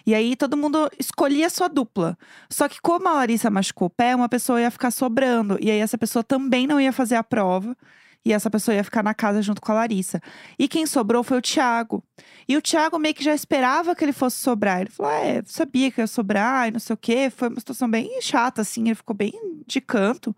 E 0.06 0.14
aí 0.14 0.36
todo 0.36 0.56
mundo 0.56 0.90
escolhia 1.00 1.48
a 1.48 1.50
sua 1.50 1.68
dupla. 1.68 2.18
Só 2.50 2.68
que 2.70 2.80
como 2.80 3.08
a 3.08 3.14
Larissa 3.14 3.50
machucou 3.50 3.88
o 3.88 3.90
pé, 3.90 4.16
uma 4.16 4.30
pessoa 4.30 4.62
ia 4.62 4.70
ficar 4.70 4.92
sobrando. 4.92 5.58
E 5.60 5.72
aí 5.72 5.80
essa 5.80 5.98
pessoa 5.98 6.24
também 6.24 6.68
não 6.68 6.80
ia 6.80 6.94
fazer 6.94 7.16
a 7.16 7.24
prova. 7.24 7.76
E 8.24 8.34
essa 8.34 8.50
pessoa 8.50 8.74
ia 8.74 8.84
ficar 8.84 9.04
na 9.04 9.14
casa 9.14 9.42
junto 9.42 9.62
com 9.62 9.72
a 9.72 9.76
Larissa. 9.76 10.20
E 10.58 10.68
quem 10.68 10.88
sobrou 10.88 11.24
foi 11.24 11.38
o 11.38 11.42
Thiago. 11.42 12.04
E 12.48 12.58
o 12.58 12.62
Thiago 12.62 12.98
meio 12.98 13.14
que 13.14 13.24
já 13.24 13.36
esperava 13.36 13.96
que 13.96 14.04
ele 14.04 14.14
fosse 14.14 14.38
sobrar. 14.38 14.82
Ele 14.82 14.90
falou: 14.90 15.12
é, 15.12 15.44
sabia 15.46 15.92
que 15.92 16.02
ia 16.02 16.08
sobrar 16.08 16.68
e 16.68 16.72
não 16.72 16.80
sei 16.80 16.94
o 16.96 16.98
quê. 16.98 17.32
Foi 17.36 17.50
uma 17.50 17.60
situação 17.60 17.90
bem 17.90 18.20
chata, 18.22 18.62
assim. 18.62 18.86
Ele 18.86 18.96
ficou 18.96 19.16
bem 19.16 19.34
de 19.68 19.80
canto. 19.80 20.36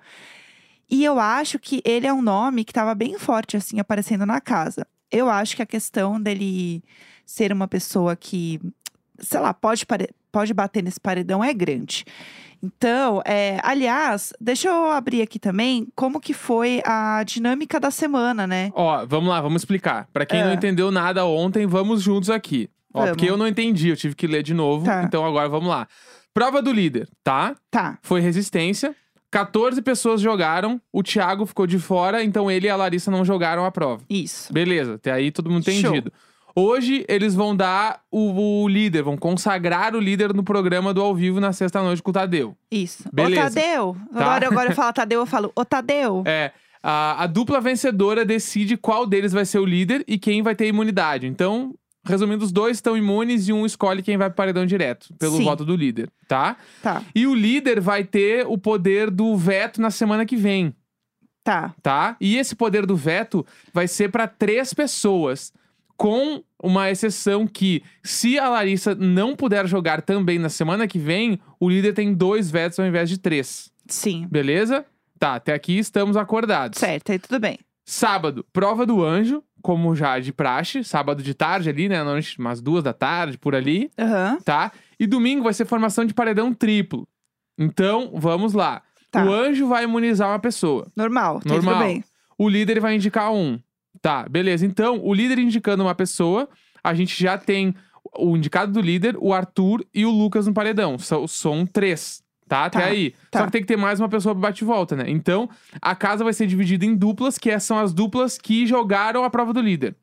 E 0.90 1.04
eu 1.04 1.20
acho 1.20 1.60
que 1.60 1.82
ele 1.86 2.08
é 2.08 2.14
um 2.14 2.22
nome 2.22 2.64
que 2.64 2.72
estava 2.72 2.96
bem 2.96 3.18
forte, 3.20 3.58
assim, 3.58 3.80
aparecendo 3.80 4.26
na 4.26 4.40
casa. 4.40 4.86
Eu 5.12 5.30
acho 5.30 5.56
que 5.56 5.62
a 5.62 5.66
questão 5.66 6.20
dele 6.22 6.84
ser 7.26 7.52
uma 7.52 7.68
pessoa 7.68 8.16
que, 8.16 8.60
sei 9.20 9.40
lá, 9.40 9.54
pode, 9.54 9.86
pode 10.32 10.54
bater 10.54 10.84
nesse 10.84 11.00
paredão 11.00 11.44
é 11.44 11.54
grande. 11.54 12.06
Então, 12.62 13.22
é, 13.26 13.60
aliás, 13.64 14.34
deixa 14.42 14.68
eu 14.68 14.88
abrir 14.92 15.22
aqui 15.22 15.38
também 15.38 15.88
como 15.96 16.20
que 16.20 16.34
foi 16.34 16.82
a 16.86 17.24
dinâmica 17.24 17.80
da 17.80 17.92
semana, 17.92 18.48
né? 18.48 18.72
Ó, 18.74 19.06
vamos 19.06 19.30
lá, 19.30 19.40
vamos 19.40 19.62
explicar. 19.62 20.08
Pra 20.12 20.26
quem 20.26 20.40
É. 20.42 20.44
não 20.46 20.54
entendeu 20.54 20.90
nada 20.90 21.24
ontem, 21.26 21.68
vamos 21.68 22.02
juntos 22.02 22.30
aqui. 22.30 22.70
Ó, 22.94 23.02
Vamos. 23.02 23.12
porque 23.16 23.30
eu 23.30 23.38
não 23.38 23.48
entendi, 23.48 23.90
eu 23.90 23.96
tive 23.98 24.16
que 24.16 24.26
ler 24.26 24.42
de 24.42 24.54
novo. 24.56 24.86
Tá. 24.86 25.04
Então 25.04 25.24
agora 25.24 25.48
vamos 25.48 25.70
lá. 25.70 25.88
Prova 26.34 26.62
do 26.62 26.72
líder, 26.72 27.08
tá? 27.24 27.56
Tá. 27.70 28.00
Foi 28.02 28.22
resistência. 28.22 28.96
14 29.32 29.82
pessoas 29.82 30.22
jogaram, 30.22 30.82
o 30.92 31.04
Thiago 31.04 31.46
ficou 31.46 31.68
de 31.68 31.80
fora, 31.80 32.24
então 32.24 32.50
ele 32.50 32.68
e 32.68 32.70
a 32.70 32.76
Larissa 32.76 33.12
não 33.12 33.26
jogaram 33.26 33.66
a 33.66 33.72
prova. 33.72 34.04
Isso. 34.10 34.52
Beleza, 34.54 34.96
até 34.96 35.12
aí 35.12 35.32
todo 35.32 35.50
mundo 35.50 35.62
entendido. 35.62 36.12
Hoje 36.56 37.06
eles 37.08 37.36
vão 37.36 37.56
dar 37.56 38.02
o, 38.12 38.64
o 38.64 38.68
líder, 38.68 39.04
vão 39.04 39.16
consagrar 39.16 39.96
o 39.96 40.00
líder 40.00 40.34
no 40.34 40.44
programa 40.44 40.92
do 40.92 41.02
ao 41.02 41.14
vivo 41.14 41.40
na 41.40 41.54
sexta-noite 41.54 42.02
com 42.02 42.10
o 42.10 42.14
Tadeu. 42.14 42.58
Isso. 42.72 43.04
Beleza. 43.14 43.42
Ô, 43.42 43.54
Tadeu. 43.54 43.98
Tá. 44.12 44.20
Agora, 44.22 44.48
agora 44.48 44.70
eu 44.72 44.76
falo 44.76 44.94
Tadeu, 44.94 45.20
eu 45.20 45.26
falo, 45.28 45.52
ô, 45.56 45.64
Tadeu. 45.64 46.24
É, 46.26 46.52
a, 46.82 47.24
a 47.24 47.28
dupla 47.28 47.60
vencedora 47.62 48.26
decide 48.26 48.78
qual 48.78 49.06
deles 49.06 49.34
vai 49.34 49.46
ser 49.46 49.60
o 49.60 49.66
líder 49.66 50.04
e 50.08 50.18
quem 50.18 50.42
vai 50.42 50.56
ter 50.56 50.68
imunidade. 50.68 51.28
Então, 51.28 51.76
resumindo, 52.08 52.44
os 52.44 52.52
dois 52.52 52.78
estão 52.78 52.98
imunes 52.98 53.48
e 53.48 53.54
um 53.54 53.66
escolhe 53.66 54.02
quem 54.02 54.18
vai 54.18 54.30
pro 54.30 54.36
paredão 54.38 54.66
direto, 54.66 55.14
pelo 55.20 55.38
Sim. 55.38 55.44
voto 55.44 55.64
do 55.66 55.76
líder, 55.76 56.10
tá? 56.28 56.58
Tá, 56.82 57.04
E 57.14 57.28
o 57.28 57.36
líder 57.36 57.80
vai 57.80 58.04
ter 58.04 58.46
o 58.48 58.58
poder 58.58 59.12
do 59.12 59.36
veto 59.36 59.82
na 59.82 59.92
semana 59.92 60.26
que 60.26 60.36
vem, 60.36 60.74
tá. 61.44 61.74
tá? 61.82 62.16
E 62.20 62.38
esse 62.38 62.56
poder 62.56 62.86
do 62.86 62.96
veto 62.96 63.46
vai 63.74 63.88
ser 63.88 64.10
pra 64.12 64.28
três 64.28 64.74
pessoas, 64.74 65.52
com 65.96 66.44
uma 66.62 66.90
exceção 66.92 67.48
que, 67.48 67.84
se 68.04 68.38
a 68.38 68.50
Larissa 68.50 68.94
não 68.94 69.36
puder 69.36 69.68
jogar 69.68 70.02
também 70.02 70.38
na 70.38 70.50
semana 70.50 70.88
que 70.88 71.00
vem, 71.00 71.40
o 71.60 71.68
líder 71.70 71.94
tem 71.94 72.14
dois 72.14 72.52
vetos 72.52 72.80
ao 72.80 72.86
invés 72.86 73.10
de 73.10 73.18
três. 73.18 73.72
Sim. 73.88 74.28
Beleza? 74.30 74.86
Tá, 75.20 75.36
até 75.36 75.54
aqui 75.54 75.78
estamos 75.80 76.16
acordados. 76.16 76.78
Certo, 76.80 77.12
aí 77.12 77.18
tudo 77.18 77.40
bem. 77.40 77.58
Sábado, 77.84 78.46
prova 78.54 78.86
do 78.86 79.04
anjo, 79.04 79.42
como 79.62 79.96
já 79.96 80.20
de 80.20 80.32
praxe, 80.32 80.84
sábado 80.84 81.22
de 81.22 81.34
tarde 81.34 81.70
ali, 81.70 81.90
né? 81.90 82.04
Noite, 82.04 82.40
umas 82.40 82.62
duas 82.62 82.84
da 82.84 82.94
tarde, 82.94 83.38
por 83.38 83.56
ali, 83.56 83.92
Aham. 83.98 84.38
tá? 84.44 84.72
E 85.00 85.06
domingo 85.06 85.44
vai 85.44 85.54
ser 85.54 85.66
formação 85.66 86.06
de 86.06 86.14
paredão 86.14 86.54
triplo. 86.54 87.08
Então, 87.58 88.12
vamos 88.16 88.54
lá. 88.54 88.82
Tá. 89.12 89.26
O 89.26 89.34
anjo 89.34 89.68
vai 89.68 89.84
imunizar 89.84 90.30
uma 90.30 90.40
pessoa. 90.40 90.88
Normal, 90.96 91.40
tá 91.40 91.54
Normal. 91.54 91.74
tudo 91.76 91.84
bem. 91.86 92.04
O 92.38 92.48
líder 92.48 92.80
vai 92.80 92.96
indicar 92.96 93.32
um. 93.34 93.60
Tá, 94.02 94.28
beleza. 94.30 94.66
Então, 94.66 95.00
o 95.04 95.14
líder 95.14 95.40
indicando 95.40 95.84
uma 95.84 95.96
pessoa, 95.96 96.48
a 96.84 96.94
gente 96.94 97.22
já 97.22 97.38
tem 97.38 97.74
o 98.18 98.38
indicado 98.38 98.72
do 98.72 98.82
líder, 98.82 99.16
o 99.20 99.34
Arthur 99.34 99.86
e 99.94 100.06
o 100.06 100.12
Lucas 100.12 100.48
no 100.48 100.54
paredão. 100.54 100.98
São, 100.98 101.28
são 101.28 101.66
três. 101.66 102.22
Tá, 102.48 102.66
até 102.66 102.80
Tá, 102.80 102.86
aí. 102.86 103.14
tá. 103.30 103.40
Só 103.40 103.46
que 103.46 103.52
tem 103.52 103.62
que 103.62 103.68
ter 103.68 103.76
mais 103.78 104.00
uma 104.00 104.08
pessoa 104.08 104.34
bate 104.34 104.64
e 104.64 104.66
volta, 104.68 104.96
né? 104.96 105.04
Então, 105.08 105.50
a 105.82 105.94
casa 105.96 106.24
vai 106.24 106.32
ser 106.34 106.48
dividida 106.48 106.86
em 106.86 106.96
duplas, 106.96 107.38
que 107.38 107.58
são 107.60 107.78
as 107.78 107.94
duplas 107.94 108.38
que 108.38 108.66
jogaram 108.66 109.24
a 109.24 109.30
prova 109.30 109.52
do 109.54 109.60
líder. 109.62 109.96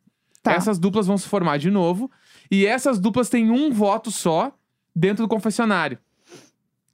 Tá. 0.42 0.52
Essas 0.52 0.78
duplas 0.78 1.06
vão 1.06 1.16
se 1.16 1.26
formar 1.26 1.58
de 1.58 1.70
novo. 1.70 2.10
E 2.50 2.66
essas 2.66 2.98
duplas 2.98 3.30
têm 3.30 3.50
um 3.50 3.72
voto 3.72 4.10
só 4.10 4.52
dentro 4.94 5.24
do 5.24 5.28
confessionário, 5.28 5.98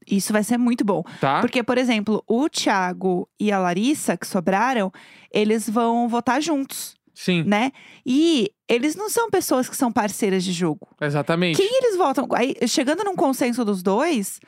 Isso 0.06 0.32
vai 0.32 0.42
ser 0.42 0.56
muito 0.56 0.84
bom. 0.84 1.02
tá? 1.20 1.40
Porque, 1.40 1.62
por 1.62 1.76
exemplo, 1.76 2.22
o 2.26 2.48
Thiago 2.48 3.28
e 3.38 3.52
a 3.52 3.58
Larissa, 3.58 4.16
que 4.16 4.26
sobraram, 4.26 4.90
eles 5.32 5.68
vão 5.68 6.08
votar 6.08 6.40
juntos, 6.40 6.94
Sim, 7.12 7.42
né? 7.44 7.72
E 8.06 8.50
eles 8.68 8.96
não 8.96 9.10
são 9.10 9.28
pessoas 9.30 9.68
que 9.68 9.76
são 9.76 9.92
parceiras 9.92 10.42
de 10.44 10.52
jogo. 10.52 10.88
exatamente. 11.00 11.56
Quem 11.56 11.78
eles 11.78 11.96
votam? 11.96 12.26
Aí, 12.34 12.54
chegando 12.66 13.04
num 13.04 13.14
consenso 13.16 13.64
dos 13.64 13.82
dois, 13.82 14.40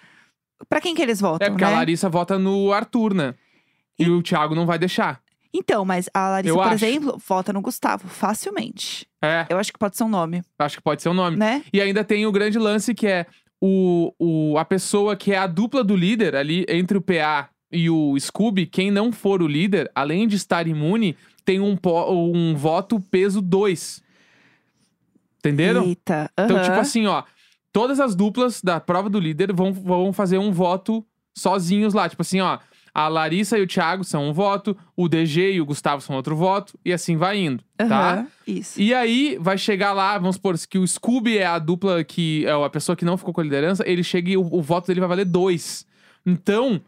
pra 0.68 0.80
quem 0.80 0.94
que 0.94 1.02
eles 1.02 1.20
votam, 1.20 1.46
É 1.46 1.50
porque 1.50 1.64
né? 1.64 1.70
a 1.70 1.74
Larissa 1.74 2.08
vota 2.08 2.38
no 2.38 2.72
Arthur, 2.72 3.14
né? 3.14 3.34
E, 3.98 4.08
o 4.08 4.22
Thiago 4.22 4.54
não 4.54 4.66
vai 4.66 4.78
deixar. 4.78 5.20
Então, 5.54 5.84
mas 5.84 6.08
a 6.14 6.28
Larissa, 6.30 6.50
Eu 6.54 6.56
por 6.62 6.72
acho. 6.72 6.84
exemplo, 6.84 7.20
vota 7.28 7.52
no 7.52 7.60
Gustavo, 7.60 8.08
facilmente. 8.08 9.06
É, 9.22 9.46
Eu 9.50 9.58
acho 9.58 9.72
que 9.72 9.78
pode 9.78 9.96
ser 9.96 10.04
um 10.04 10.08
nome, 10.08 10.42
acho 10.58 10.76
que 10.78 10.82
pode 10.82 11.02
ser 11.02 11.10
o 11.10 11.14
nome. 11.14 11.36
né? 11.36 11.62
E 11.72 11.80
ainda 11.80 12.02
tem 12.02 12.26
o 12.26 12.32
grande 12.32 12.58
lance 12.58 12.94
que 12.94 13.06
é 13.06 13.26
o, 13.60 14.12
o, 14.18 14.58
a 14.58 14.64
pessoa 14.64 15.14
que 15.14 15.32
é 15.32 15.38
a 15.38 15.46
dupla 15.46 15.84
do 15.84 15.94
líder 15.94 16.34
ali 16.34 16.64
entre 16.68 16.96
o 16.96 17.02
PA 17.02 17.48
e 17.70 17.88
o 17.90 18.18
Scooby, 18.18 18.66
quem 18.66 18.90
não 18.90 19.12
for 19.12 19.42
o 19.42 19.46
líder, 19.46 19.90
além 19.94 20.26
de 20.26 20.36
estar 20.36 20.66
imune, 20.66 21.16
tem 21.44 21.60
um, 21.60 21.76
um 22.34 22.54
voto 22.56 22.98
peso 22.98 23.40
2. 23.42 24.02
Entenderam? 25.38 25.84
Eita. 25.84 26.30
Então, 26.38 26.56
aham. 26.56 26.64
tipo 26.64 26.78
assim, 26.80 27.06
ó, 27.06 27.22
todas 27.72 27.98
as 27.98 28.14
duplas 28.14 28.60
da 28.62 28.78
prova 28.78 29.08
do 29.08 29.18
líder 29.18 29.52
vão, 29.52 29.72
vão 29.72 30.12
fazer 30.12 30.38
um 30.38 30.52
voto 30.52 31.04
sozinhos 31.36 31.94
lá. 31.94 32.08
Tipo 32.08 32.22
assim, 32.22 32.40
ó, 32.40 32.58
a 32.94 33.08
Larissa 33.08 33.58
e 33.58 33.62
o 33.62 33.66
Thiago 33.66 34.04
são 34.04 34.28
um 34.28 34.32
voto, 34.32 34.76
o 34.94 35.08
DG 35.08 35.52
e 35.54 35.60
o 35.60 35.64
Gustavo 35.64 36.02
são 36.02 36.14
outro 36.14 36.36
voto, 36.36 36.78
e 36.84 36.92
assim 36.92 37.16
vai 37.16 37.38
indo, 37.38 37.64
tá? 37.76 38.12
Aham, 38.12 38.26
Isso. 38.46 38.80
E 38.80 38.92
aí 38.92 39.38
vai 39.40 39.56
chegar 39.56 39.92
lá, 39.92 40.18
vamos 40.18 40.36
supor, 40.36 40.56
que 40.68 40.78
o 40.78 40.86
Scooby 40.86 41.38
é 41.38 41.46
a 41.46 41.58
dupla 41.58 42.04
que 42.04 42.44
é 42.46 42.52
a 42.52 42.68
pessoa 42.68 42.94
que 42.94 43.04
não 43.04 43.16
ficou 43.16 43.32
com 43.32 43.40
a 43.40 43.44
liderança, 43.44 43.82
ele 43.88 44.04
chega 44.04 44.30
e 44.30 44.36
o, 44.36 44.42
o 44.42 44.60
voto 44.60 44.88
dele 44.88 45.00
vai 45.00 45.08
valer 45.08 45.24
dois. 45.24 45.86
Então, 46.24 46.80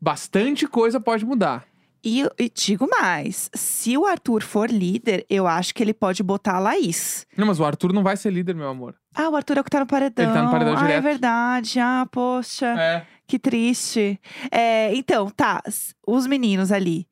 bastante 0.00 0.66
coisa 0.66 0.98
pode 0.98 1.26
mudar. 1.26 1.66
E, 2.04 2.22
e 2.38 2.50
digo 2.54 2.88
mais: 2.88 3.50
se 3.54 3.96
o 3.96 4.06
Arthur 4.06 4.42
for 4.42 4.70
líder, 4.70 5.26
eu 5.28 5.46
acho 5.46 5.74
que 5.74 5.82
ele 5.82 5.92
pode 5.94 6.22
botar 6.22 6.56
a 6.56 6.58
Laís. 6.58 7.26
Não, 7.36 7.46
mas 7.46 7.60
o 7.60 7.64
Arthur 7.64 7.92
não 7.92 8.02
vai 8.02 8.16
ser 8.16 8.32
líder, 8.32 8.54
meu 8.54 8.68
amor. 8.68 8.94
Ah, 9.14 9.28
o 9.28 9.36
Arthur 9.36 9.58
é 9.58 9.60
o 9.60 9.64
que 9.64 9.70
tá 9.70 9.80
no 9.80 9.86
paredão. 9.86 10.24
Ele 10.24 10.34
tá 10.34 10.42
no 10.42 10.50
paredão 10.50 10.74
ah, 10.74 10.78
é 10.78 10.82
direto. 10.86 11.02
verdade. 11.02 11.80
Ah, 11.80 12.06
poxa, 12.10 12.66
É. 12.78 13.06
que 13.26 13.38
triste. 13.38 14.18
É, 14.50 14.94
então, 14.94 15.28
tá. 15.30 15.62
Os 16.06 16.26
meninos 16.26 16.70
ali. 16.72 17.06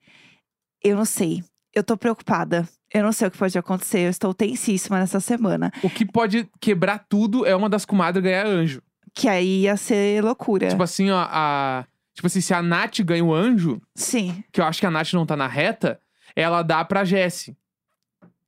Eu 0.83 0.96
não 0.96 1.05
sei. 1.05 1.42
Eu 1.74 1.83
tô 1.83 1.96
preocupada. 1.96 2.66
Eu 2.94 3.03
não 3.03 3.12
sei 3.12 3.29
o 3.29 3.31
que 3.31 3.37
pode 3.38 3.59
acontecer. 3.59 4.01
Eu 4.01 4.11
estou 4.11 4.33
tensíssima 4.33 4.98
nessa 4.98 5.20
semana. 5.20 5.70
O 5.83 5.90
que 5.90 6.07
pode 6.07 6.48
quebrar 6.61 7.05
tudo 7.09 7.44
é 7.44 7.55
uma 7.55 7.68
das 7.68 7.85
comadres 7.85 8.22
ganhar 8.24 8.46
anjo. 8.46 8.81
Que 9.14 9.29
aí 9.29 9.62
ia 9.62 9.77
ser 9.77 10.22
loucura. 10.24 10.68
Tipo 10.68 10.83
assim, 10.85 11.11
ó, 11.11 11.27
a. 11.29 11.85
Tipo 12.18 12.26
assim, 12.26 12.40
se 12.40 12.52
a 12.52 12.61
Nath 12.61 12.98
ganha 13.02 13.24
o 13.24 13.33
anjo, 13.33 13.81
Sim. 13.94 14.42
que 14.50 14.61
eu 14.61 14.64
acho 14.64 14.81
que 14.81 14.87
a 14.87 14.90
Nath 14.90 15.12
não 15.12 15.24
tá 15.24 15.37
na 15.37 15.46
reta, 15.46 16.00
ela 16.35 16.62
dá 16.62 16.85
pra 16.85 17.04
Jessie. 17.04 17.57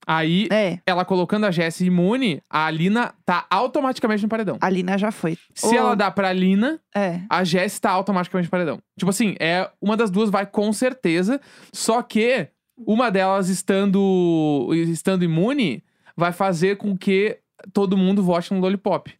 Aí, 0.05 0.49
É. 0.51 0.81
ela 0.85 1.05
colocando 1.05 1.47
a 1.47 1.53
Jessie 1.53 1.87
imune, 1.87 2.43
a 2.51 2.67
Alina 2.67 3.15
tá 3.25 3.47
automaticamente 3.49 4.25
no 4.25 4.29
paredão. 4.29 4.59
A 4.61 4.69
Lina 4.69 4.99
já 4.99 5.13
foi. 5.13 5.39
Se 5.55 5.77
ela 5.77 5.95
dá 5.95 6.11
pra 6.11 6.31
Alina, 6.31 6.81
É. 6.93 7.21
a 7.31 7.45
Jessie 7.45 7.81
tá 7.81 7.93
automaticamente 7.93 8.47
no 8.49 8.51
paredão. 8.51 8.83
Tipo 8.99 9.11
assim, 9.11 9.37
é 9.39 9.71
uma 9.81 9.97
das 9.97 10.11
duas 10.11 10.31
vai 10.31 10.47
com 10.47 10.73
certeza. 10.73 11.41
Só 11.73 12.03
que 12.03 12.49
uma 12.77 13.09
delas 13.09 13.49
estando, 13.49 14.69
estando 14.75 15.23
imune 15.23 15.85
vai 16.17 16.33
fazer 16.33 16.77
com 16.77 16.99
que 16.99 17.39
todo 17.73 17.97
mundo 17.97 18.21
vote 18.21 18.53
no 18.53 18.59
Lollipop. 18.59 19.15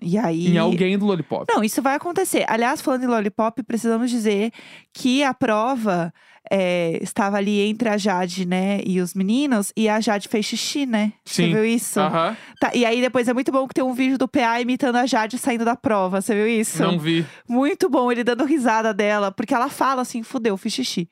E 0.00 0.18
aí. 0.18 0.48
Em 0.48 0.58
alguém 0.58 0.98
do 0.98 1.06
Lollipop. 1.06 1.46
Não, 1.52 1.64
isso 1.64 1.80
vai 1.80 1.94
acontecer. 1.96 2.44
Aliás, 2.48 2.80
falando 2.82 3.04
em 3.04 3.06
Lollipop, 3.06 3.62
precisamos 3.62 4.10
dizer 4.10 4.52
que 4.92 5.22
a 5.24 5.32
prova 5.32 6.12
é, 6.50 6.98
estava 7.02 7.38
ali 7.38 7.60
entre 7.60 7.88
a 7.88 7.96
Jade, 7.96 8.46
né, 8.46 8.80
e 8.86 9.00
os 9.00 9.14
meninos, 9.14 9.72
e 9.76 9.88
a 9.88 9.98
Jade 10.00 10.28
fez 10.28 10.44
xixi, 10.46 10.86
né? 10.86 11.12
Sim. 11.24 11.48
Você 11.48 11.54
viu 11.54 11.64
isso? 11.64 11.98
Aham, 11.98 12.36
Tá, 12.60 12.70
e 12.74 12.84
aí 12.84 13.00
depois 13.00 13.26
é 13.26 13.32
muito 13.34 13.50
bom 13.50 13.66
que 13.66 13.74
tem 13.74 13.82
um 13.82 13.92
vídeo 13.94 14.16
do 14.18 14.28
PA 14.28 14.60
imitando 14.60 14.96
a 14.96 15.06
Jade 15.06 15.38
saindo 15.38 15.64
da 15.64 15.74
prova. 15.74 16.20
Você 16.20 16.34
viu 16.34 16.46
isso? 16.46 16.82
não 16.82 16.98
vi. 16.98 17.26
Muito 17.48 17.88
bom, 17.88 18.12
ele 18.12 18.22
dando 18.22 18.44
risada 18.44 18.92
dela, 18.94 19.32
porque 19.32 19.54
ela 19.54 19.68
fala 19.68 20.02
assim: 20.02 20.22
fudeu, 20.22 20.56
fiz 20.56 20.72
xixi. 20.74 21.08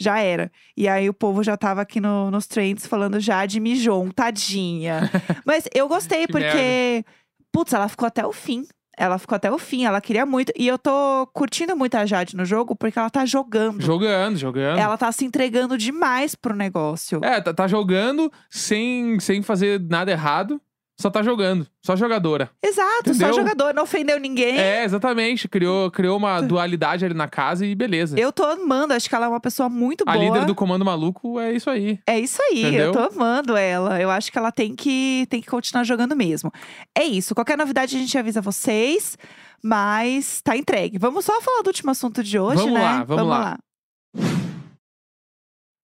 Já 0.00 0.18
era. 0.18 0.50
E 0.76 0.88
aí 0.88 1.08
o 1.08 1.14
povo 1.14 1.44
já 1.44 1.56
tava 1.56 1.80
aqui 1.82 2.00
no- 2.00 2.30
nos 2.30 2.46
trends 2.48 2.86
falando 2.86 3.20
Jade 3.20 3.60
mijou, 3.60 4.10
tadinha. 4.12 5.08
Mas 5.46 5.68
eu 5.72 5.86
gostei, 5.86 6.26
Que 6.26 6.32
porque, 6.32 7.04
putz, 7.52 7.72
ela 7.72 7.88
ficou 7.88 8.06
até 8.06 8.26
o 8.26 8.32
fim. 8.32 8.66
Ela 8.96 9.18
ficou 9.18 9.36
até 9.36 9.50
o 9.50 9.58
fim, 9.58 9.84
ela 9.86 10.00
queria 10.00 10.26
muito. 10.26 10.52
E 10.56 10.68
eu 10.68 10.78
tô 10.78 11.26
curtindo 11.32 11.74
muito 11.74 11.94
a 11.94 12.04
Jade 12.04 12.36
no 12.36 12.44
jogo, 12.44 12.76
porque 12.76 12.98
ela 12.98 13.08
tá 13.08 13.24
jogando. 13.24 13.80
Jogando, 13.80 14.36
jogando. 14.36 14.78
Ela 14.78 14.98
tá 14.98 15.10
se 15.10 15.24
entregando 15.24 15.78
demais 15.78 16.34
pro 16.34 16.54
negócio. 16.54 17.20
É, 17.24 17.40
tá, 17.40 17.54
tá 17.54 17.66
jogando 17.66 18.30
sem, 18.50 19.18
sem 19.18 19.40
fazer 19.40 19.80
nada 19.80 20.10
errado. 20.10 20.60
Só 21.02 21.10
tá 21.10 21.20
jogando. 21.20 21.66
Só 21.84 21.96
jogadora. 21.96 22.48
Exato, 22.64 23.10
Entendeu? 23.10 23.28
só 23.28 23.34
jogador, 23.34 23.74
não 23.74 23.82
ofendeu 23.82 24.20
ninguém. 24.20 24.56
É, 24.56 24.84
exatamente. 24.84 25.48
Criou, 25.48 25.90
criou 25.90 26.16
uma 26.16 26.40
dualidade 26.40 27.04
ali 27.04 27.12
na 27.12 27.26
casa 27.26 27.66
e 27.66 27.74
beleza. 27.74 28.16
Eu 28.18 28.30
tô 28.32 28.44
amando, 28.44 28.94
acho 28.94 29.08
que 29.08 29.14
ela 29.16 29.26
é 29.26 29.28
uma 29.28 29.40
pessoa 29.40 29.68
muito 29.68 30.04
A 30.06 30.12
boa. 30.12 30.24
líder 30.24 30.44
do 30.46 30.54
comando 30.54 30.84
maluco 30.84 31.40
é 31.40 31.52
isso 31.52 31.68
aí. 31.68 31.98
É 32.06 32.20
isso 32.20 32.40
aí, 32.40 32.60
Entendeu? 32.62 32.86
eu 32.86 32.92
tô 32.92 33.00
amando 33.00 33.56
ela. 33.56 34.00
Eu 34.00 34.10
acho 34.10 34.30
que 34.30 34.38
ela 34.38 34.52
tem 34.52 34.76
que, 34.76 35.26
tem 35.28 35.40
que 35.40 35.48
continuar 35.48 35.82
jogando 35.82 36.14
mesmo. 36.14 36.52
É 36.96 37.02
isso, 37.02 37.34
qualquer 37.34 37.58
novidade 37.58 37.96
a 37.96 37.98
gente 37.98 38.16
avisa 38.16 38.40
vocês, 38.40 39.18
mas 39.60 40.40
tá 40.40 40.56
entregue. 40.56 40.98
Vamos 40.98 41.24
só 41.24 41.40
falar 41.40 41.62
do 41.62 41.66
último 41.66 41.90
assunto 41.90 42.22
de 42.22 42.38
hoje, 42.38 42.58
Vamos 42.58 42.74
né? 42.74 42.80
lá, 42.80 43.02
vamos 43.04 43.26
lá. 43.26 43.58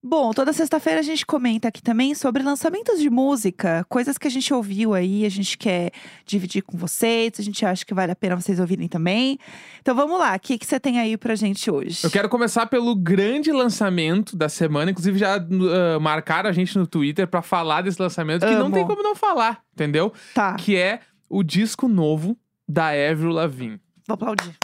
Bom, 0.08 0.32
toda 0.32 0.54
sexta-feira 0.54 1.00
a 1.00 1.02
gente 1.02 1.26
comenta 1.26 1.68
aqui 1.68 1.82
também 1.82 2.14
sobre 2.14 2.42
lançamentos 2.42 2.98
de 2.98 3.10
música, 3.10 3.84
coisas 3.90 4.16
que 4.16 4.26
a 4.26 4.30
gente 4.30 4.54
ouviu 4.54 4.94
aí, 4.94 5.26
a 5.26 5.28
gente 5.28 5.58
quer 5.58 5.90
dividir 6.24 6.62
com 6.62 6.78
vocês, 6.78 7.34
a 7.38 7.42
gente 7.42 7.62
acha 7.66 7.84
que 7.84 7.92
vale 7.92 8.10
a 8.10 8.16
pena 8.16 8.34
vocês 8.34 8.58
ouvirem 8.58 8.88
também. 8.88 9.38
Então 9.82 9.94
vamos 9.94 10.18
lá, 10.18 10.34
o 10.34 10.40
que, 10.40 10.56
que 10.56 10.64
você 10.64 10.80
tem 10.80 10.98
aí 10.98 11.18
pra 11.18 11.34
gente 11.34 11.70
hoje? 11.70 12.00
Eu 12.02 12.10
quero 12.10 12.26
começar 12.30 12.64
pelo 12.64 12.96
grande 12.96 13.52
lançamento 13.52 14.34
da 14.34 14.48
semana. 14.48 14.90
Inclusive, 14.90 15.18
já 15.18 15.36
uh, 15.36 16.00
marcaram 16.00 16.48
a 16.48 16.52
gente 16.54 16.78
no 16.78 16.86
Twitter 16.86 17.28
pra 17.28 17.42
falar 17.42 17.82
desse 17.82 18.00
lançamento, 18.00 18.46
que 18.46 18.54
não 18.54 18.66
Amo. 18.66 18.74
tem 18.76 18.86
como 18.86 19.02
não 19.02 19.14
falar, 19.14 19.60
entendeu? 19.74 20.10
Tá, 20.32 20.54
Que 20.54 20.74
é 20.74 21.00
o 21.28 21.42
disco 21.42 21.86
novo 21.86 22.34
da 22.66 22.86
Avril 22.88 23.28
Lavigne. 23.30 23.78
vou 24.06 24.14
aplaudir. 24.14 24.56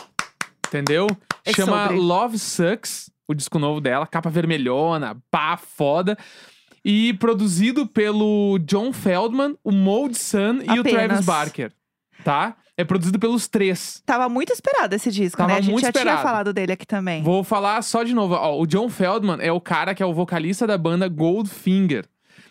entendeu? 0.68 1.06
É 1.44 1.52
Chama 1.52 1.82
sobre. 1.88 1.98
Love 2.00 2.38
Sucks, 2.38 3.10
o 3.28 3.34
disco 3.34 3.58
novo 3.58 3.80
dela, 3.80 4.06
capa 4.06 4.30
vermelhona, 4.30 5.16
pá, 5.30 5.56
foda. 5.56 6.16
E 6.84 7.14
produzido 7.14 7.86
pelo 7.86 8.58
John 8.60 8.92
Feldman, 8.92 9.56
o 9.64 9.72
Mold 9.72 10.16
Sun 10.18 10.60
e 10.62 10.78
o 10.78 10.80
Apenas. 10.80 10.92
Travis 10.92 11.26
Barker, 11.26 11.72
tá? 12.22 12.56
É 12.76 12.84
produzido 12.84 13.18
pelos 13.18 13.46
três. 13.48 14.02
Tava 14.04 14.28
muito 14.28 14.52
esperado 14.52 14.94
esse 14.94 15.10
disco, 15.10 15.38
Tava 15.38 15.52
né? 15.52 15.58
A 15.58 15.60
gente 15.60 15.70
muito 15.72 15.84
já 15.84 15.90
esperado. 15.90 16.18
tinha 16.18 16.22
falado 16.28 16.52
dele 16.52 16.72
aqui 16.72 16.84
também. 16.84 17.22
Vou 17.22 17.44
falar 17.44 17.80
só 17.82 18.02
de 18.02 18.12
novo. 18.12 18.34
Ó, 18.34 18.60
o 18.60 18.66
John 18.66 18.88
Feldman 18.88 19.38
é 19.40 19.52
o 19.52 19.60
cara 19.60 19.94
que 19.94 20.02
é 20.02 20.06
o 20.06 20.12
vocalista 20.12 20.66
da 20.66 20.76
banda 20.76 21.08
Goldfinger. 21.08 22.04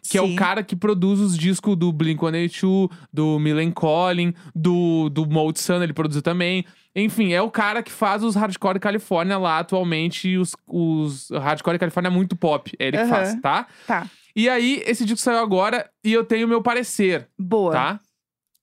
Que 0.09 0.17
é 0.17 0.21
o 0.21 0.27
Sim. 0.27 0.35
cara 0.35 0.63
que 0.63 0.75
produz 0.75 1.19
os 1.19 1.37
discos 1.37 1.77
do 1.77 1.91
Blink-182, 1.93 2.89
do 3.11 3.39
Millen 3.39 3.71
Collin, 3.71 4.33
do, 4.53 5.09
do 5.09 5.25
Mold 5.25 5.59
Sun, 5.59 5.81
ele 5.81 5.93
produziu 5.93 6.21
também. 6.21 6.65
Enfim, 6.95 7.33
é 7.33 7.41
o 7.41 7.49
cara 7.49 7.81
que 7.81 7.91
faz 7.91 8.23
os 8.23 8.35
Hardcore 8.35 8.79
California 8.79 9.37
lá 9.37 9.59
atualmente. 9.59 10.29
e 10.29 10.37
Os, 10.37 10.55
os 10.67 11.29
Hardcore 11.31 11.79
California 11.79 12.09
é 12.09 12.11
muito 12.11 12.35
pop. 12.35 12.71
É 12.79 12.87
ele 12.87 12.97
que 12.97 13.03
Aham. 13.03 13.09
faz, 13.09 13.41
tá? 13.41 13.67
Tá, 13.87 14.07
E 14.35 14.47
aí, 14.47 14.83
esse 14.85 15.03
disco 15.05 15.21
saiu 15.21 15.39
agora 15.39 15.89
e 16.03 16.13
eu 16.13 16.23
tenho 16.23 16.47
meu 16.47 16.61
parecer 16.61 17.27
boa. 17.37 17.71
tá? 17.71 17.99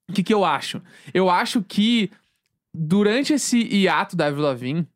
O 0.09 0.12
que, 0.12 0.23
que 0.23 0.33
eu 0.35 0.45
acho? 0.45 0.81
Eu 1.14 1.29
acho 1.31 1.62
que 1.62 2.11
durante 2.73 3.33
esse 3.33 3.59
hiato 3.59 4.16
da 4.16 4.27
Avril 4.27 4.45
Lavigne, 4.45 4.87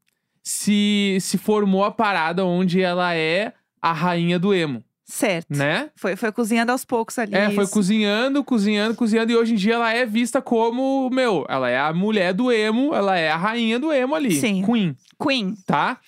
se, 0.42 1.18
se 1.20 1.38
formou 1.38 1.85
a 1.85 1.90
parada 1.90 2.44
onde 2.44 2.81
ela 2.83 3.14
é 3.14 3.53
a 3.81 3.92
rainha 3.92 4.38
do 4.38 4.53
emo, 4.55 4.85
Certo. 5.04 5.46
né? 5.50 5.90
Foi, 5.94 6.16
foi 6.16 6.32
cozinhando 6.32 6.72
aos 6.72 6.84
poucos 6.84 7.18
ali. 7.18 7.34
É, 7.34 7.50
foi 7.50 7.64
isso. 7.64 7.72
cozinhando, 7.72 8.42
cozinhando, 8.42 8.94
cozinhando, 8.94 9.32
e 9.32 9.36
hoje 9.36 9.52
em 9.52 9.56
dia 9.56 9.74
ela 9.74 9.92
é 9.92 10.06
vista 10.06 10.40
como, 10.40 11.10
meu, 11.10 11.44
ela 11.48 11.68
é 11.68 11.78
a 11.78 11.92
mulher 11.92 12.32
do 12.32 12.50
emo, 12.50 12.94
ela 12.94 13.16
é 13.16 13.30
a 13.30 13.36
rainha 13.36 13.78
do 13.78 13.92
emo 13.92 14.14
ali. 14.14 14.34
Sim. 14.36 14.62
Queen, 14.64 14.96
Queen. 15.22 15.54
tá? 15.66 16.00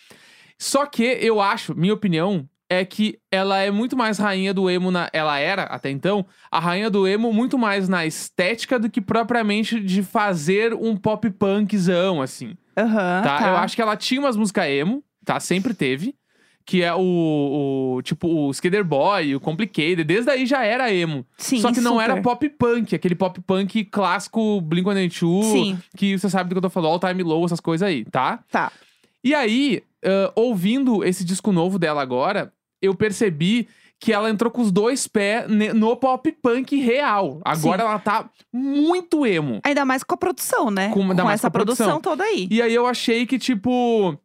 Só 0.58 0.86
que 0.86 1.02
eu 1.02 1.40
acho, 1.40 1.74
minha 1.74 1.92
opinião, 1.92 2.48
é 2.68 2.84
que 2.84 3.18
ela 3.30 3.58
é 3.58 3.70
muito 3.70 3.96
mais 3.96 4.18
rainha 4.18 4.52
do 4.52 4.68
emo 4.68 4.90
na. 4.90 5.08
Ela 5.12 5.38
era, 5.38 5.64
até 5.64 5.90
então, 5.90 6.26
a 6.50 6.58
rainha 6.58 6.90
do 6.90 7.06
emo 7.06 7.32
muito 7.32 7.56
mais 7.56 7.88
na 7.88 8.04
estética 8.06 8.78
do 8.78 8.90
que 8.90 9.00
propriamente 9.00 9.78
de 9.78 10.02
fazer 10.02 10.74
um 10.74 10.96
pop 10.96 11.28
punkzão, 11.30 12.20
assim. 12.20 12.56
Aham. 12.76 13.22
tá? 13.22 13.38
tá. 13.38 13.48
Eu 13.48 13.56
acho 13.56 13.76
que 13.76 13.82
ela 13.82 13.96
tinha 13.96 14.20
umas 14.20 14.36
músicas 14.36 14.66
emo, 14.66 15.04
tá? 15.24 15.38
Sempre 15.38 15.74
teve. 15.74 16.14
Que 16.68 16.82
é 16.82 16.92
o, 16.92 16.98
o 17.98 18.02
tipo, 18.02 18.26
o 18.26 18.50
Skater 18.50 18.84
Boy, 18.84 19.36
o 19.36 19.40
Complicated, 19.40 20.02
desde 20.02 20.28
aí 20.32 20.44
já 20.46 20.64
era 20.64 20.92
emo. 20.92 21.24
Sim, 21.38 21.60
Só 21.60 21.72
que 21.72 21.80
não 21.80 21.92
super. 21.92 22.10
era 22.10 22.20
pop 22.20 22.48
punk, 22.50 22.92
aquele 22.92 23.14
pop 23.14 23.40
punk 23.42 23.84
clássico 23.84 24.60
Blink-182, 24.62 25.42
Sim. 25.44 25.78
que 25.96 26.18
você 26.18 26.28
sabe 26.28 26.48
do 26.50 26.54
que 26.54 26.58
eu 26.58 26.62
tô 26.62 26.68
falando, 26.70 26.90
All 26.90 26.98
Time 26.98 27.22
Low, 27.22 27.44
essas 27.44 27.60
coisas 27.60 27.86
aí, 27.86 28.04
tá? 28.04 28.40
Tá. 28.50 28.72
E 29.22 29.32
aí, 29.32 29.82
ãh, 30.04 30.32
ouvindo 30.34 31.04
esse 31.04 31.24
disco 31.24 31.52
novo 31.52 31.78
dela 31.78 32.02
agora, 32.02 32.52
eu 32.82 32.94
percebi 32.96 33.68
que 33.98 34.12
ela 34.12 34.28
entrou 34.28 34.50
com 34.50 34.60
os 34.60 34.70
dois 34.70 35.06
pés 35.08 35.46
no 35.74 35.96
pop 35.96 36.30
punk 36.42 36.76
real. 36.76 37.40
Agora 37.44 37.82
ela 37.82 37.98
tá 37.98 38.28
muito 38.52 39.24
emo. 39.24 39.60
Ainda 39.64 39.84
mais 39.84 40.02
com 40.02 40.14
a 40.14 40.18
produção, 40.18 40.70
né? 40.70 40.90
Com- 40.90 41.10
essa 41.30 41.42
com 41.42 41.46
a 41.46 41.50
produção. 41.50 41.86
produção 41.86 42.00
toda 42.00 42.24
aí. 42.24 42.46
E 42.50 42.60
aí 42.60 42.74
eu 42.74 42.86
achei 42.86 43.24
que, 43.24 43.38
tipo. 43.38 44.18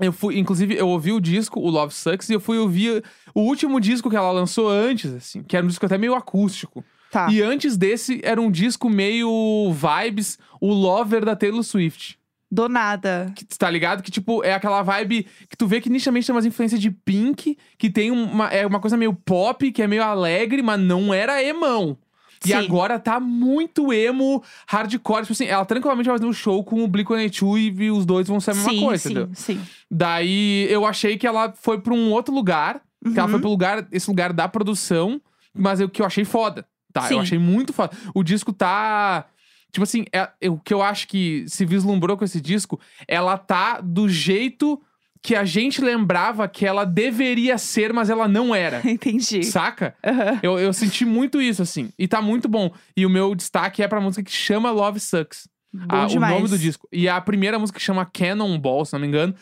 Eu 0.00 0.12
fui, 0.12 0.38
inclusive, 0.38 0.74
eu 0.76 0.88
ouvi 0.88 1.12
o 1.12 1.20
disco, 1.20 1.58
o 1.58 1.70
Love 1.70 1.94
Sucks, 1.94 2.28
e 2.28 2.34
eu 2.34 2.40
fui 2.40 2.58
ouvir 2.58 3.02
o 3.34 3.40
último 3.40 3.80
disco 3.80 4.10
que 4.10 4.16
ela 4.16 4.30
lançou 4.30 4.68
antes, 4.68 5.12
assim, 5.12 5.42
que 5.42 5.56
era 5.56 5.64
um 5.64 5.68
disco 5.68 5.86
até 5.86 5.96
meio 5.96 6.14
acústico. 6.14 6.84
Tá. 7.10 7.28
E 7.30 7.40
antes 7.40 7.76
desse, 7.76 8.20
era 8.22 8.40
um 8.40 8.50
disco 8.50 8.90
meio 8.90 9.72
vibes, 9.72 10.38
o 10.60 10.72
Lover 10.72 11.24
da 11.24 11.34
Taylor 11.34 11.62
Swift. 11.62 12.18
Do 12.50 12.68
nada. 12.68 13.32
Que, 13.34 13.44
tá 13.44 13.68
ligado? 13.68 14.02
Que, 14.02 14.10
tipo, 14.10 14.44
é 14.44 14.52
aquela 14.52 14.82
vibe 14.82 15.26
que 15.48 15.56
tu 15.56 15.66
vê 15.66 15.80
que 15.80 15.90
nitidamente 15.90 16.26
tem 16.26 16.34
umas 16.34 16.46
influências 16.46 16.80
de 16.80 16.90
Pink, 16.90 17.56
que 17.76 17.90
tem 17.90 18.10
uma, 18.10 18.48
é 18.48 18.66
uma 18.66 18.80
coisa 18.80 18.96
meio 18.96 19.14
pop, 19.14 19.72
que 19.72 19.82
é 19.82 19.86
meio 19.86 20.02
alegre, 20.02 20.62
mas 20.62 20.78
não 20.78 21.12
era 21.12 21.42
emão. 21.42 21.98
E 22.44 22.48
Sim. 22.48 22.54
agora 22.54 22.98
tá 22.98 23.18
muito 23.20 23.92
emo, 23.92 24.42
hardcore. 24.66 25.22
Tipo 25.22 25.32
assim, 25.32 25.46
ela 25.46 25.64
tranquilamente 25.64 26.08
vai 26.08 26.18
fazer 26.18 26.28
um 26.28 26.32
show 26.32 26.62
com 26.64 26.82
o 26.84 26.88
Blink-182 26.88 27.80
e 27.80 27.90
os 27.90 28.04
dois 28.06 28.28
vão 28.28 28.40
ser 28.40 28.52
a 28.52 28.54
mesma 28.54 28.70
sim, 28.70 28.80
coisa, 28.84 29.02
sim, 29.02 29.10
entendeu? 29.14 29.30
sim. 29.34 29.60
Daí 29.90 30.66
eu 30.70 30.84
achei 30.84 31.16
que 31.16 31.26
ela 31.26 31.52
foi 31.56 31.80
pra 31.80 31.94
um 31.94 32.10
outro 32.10 32.34
lugar, 32.34 32.80
que 33.02 33.18
ela 33.18 33.24
Uhum. 33.26 33.30
foi 33.32 33.40
pro 33.40 33.50
lugar, 33.50 33.86
esse 33.92 34.08
lugar 34.10 34.32
da 34.32 34.48
produção, 34.48 35.20
mas 35.54 35.80
o 35.80 35.88
que 35.88 36.02
eu 36.02 36.06
achei 36.06 36.24
foda, 36.24 36.66
tá? 36.92 37.02
Sim. 37.02 37.14
Eu 37.14 37.20
achei 37.20 37.38
muito 37.38 37.72
foda. 37.72 37.96
O 38.14 38.22
disco 38.22 38.52
tá. 38.52 39.26
Tipo 39.72 39.84
assim, 39.84 40.04
é, 40.12 40.28
é 40.40 40.48
o 40.50 40.58
que 40.58 40.72
eu 40.72 40.82
acho 40.82 41.06
que 41.08 41.44
se 41.48 41.64
vislumbrou 41.66 42.16
com 42.16 42.24
esse 42.24 42.40
disco, 42.40 42.80
ela 43.06 43.36
tá 43.36 43.80
do 43.80 44.08
jeito 44.08 44.80
que 45.26 45.34
a 45.34 45.44
gente 45.44 45.82
lembrava 45.82 46.46
que 46.46 46.64
ela 46.64 46.84
deveria 46.84 47.58
ser, 47.58 47.92
mas 47.92 48.08
ela 48.08 48.28
não 48.28 48.54
era. 48.54 48.80
Entendi. 48.88 49.42
Saca? 49.42 49.96
Aham. 50.06 50.38
Eu, 50.40 50.56
eu 50.56 50.72
senti 50.72 51.04
muito 51.04 51.42
isso, 51.42 51.60
assim. 51.60 51.90
E 51.98 52.06
tá 52.06 52.22
muito 52.22 52.48
bom. 52.48 52.72
E 52.96 53.04
o 53.04 53.10
meu 53.10 53.34
destaque 53.34 53.82
é 53.82 53.88
pra 53.88 54.00
música 54.00 54.22
que 54.22 54.30
chama 54.30 54.70
Love 54.70 55.00
Sucks. 55.00 55.48
Ah, 55.88 56.06
o 56.06 56.20
nome 56.20 56.46
do 56.48 56.56
disco. 56.56 56.88
E 56.92 57.08
a 57.08 57.20
primeira 57.20 57.58
música 57.58 57.76
que 57.76 57.84
chama 57.84 58.06
Cannonball, 58.06 58.84
se 58.84 58.92
não 58.92 59.00
me 59.00 59.08
engano. 59.08 59.34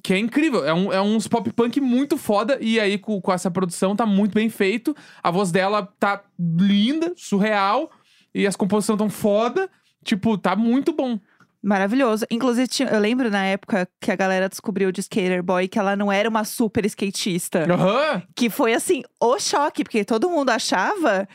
Que 0.00 0.14
é 0.14 0.18
incrível. 0.18 0.64
É, 0.64 0.72
um, 0.72 0.92
é 0.92 1.02
uns 1.02 1.26
pop 1.26 1.52
punk 1.52 1.80
muito 1.80 2.16
foda. 2.16 2.56
E 2.60 2.78
aí, 2.78 2.96
com, 2.96 3.20
com 3.20 3.32
essa 3.32 3.50
produção, 3.50 3.96
tá 3.96 4.06
muito 4.06 4.34
bem 4.34 4.48
feito. 4.48 4.94
A 5.24 5.32
voz 5.32 5.50
dela 5.50 5.92
tá 5.98 6.22
linda, 6.38 7.14
surreal. 7.16 7.90
E 8.32 8.46
as 8.46 8.54
composições 8.54 8.96
tão 8.96 9.10
foda. 9.10 9.68
Tipo, 10.04 10.38
tá 10.38 10.54
muito 10.54 10.92
bom. 10.92 11.18
Maravilhoso. 11.62 12.26
Inclusive, 12.30 12.68
eu 12.90 12.98
lembro 12.98 13.30
na 13.30 13.44
época 13.44 13.88
que 14.00 14.10
a 14.10 14.16
galera 14.16 14.48
descobriu 14.48 14.90
de 14.90 15.00
Skater 15.00 15.42
Boy 15.42 15.68
que 15.68 15.78
ela 15.78 15.94
não 15.94 16.10
era 16.10 16.28
uma 16.28 16.44
super 16.44 16.84
skatista. 16.86 17.72
Aham. 17.72 18.22
Que 18.34 18.50
foi 18.50 18.74
assim, 18.74 19.02
o 19.20 19.38
choque, 19.38 19.84
porque 19.84 20.04
todo 20.04 20.28
mundo 20.28 20.50
achava 20.50 21.28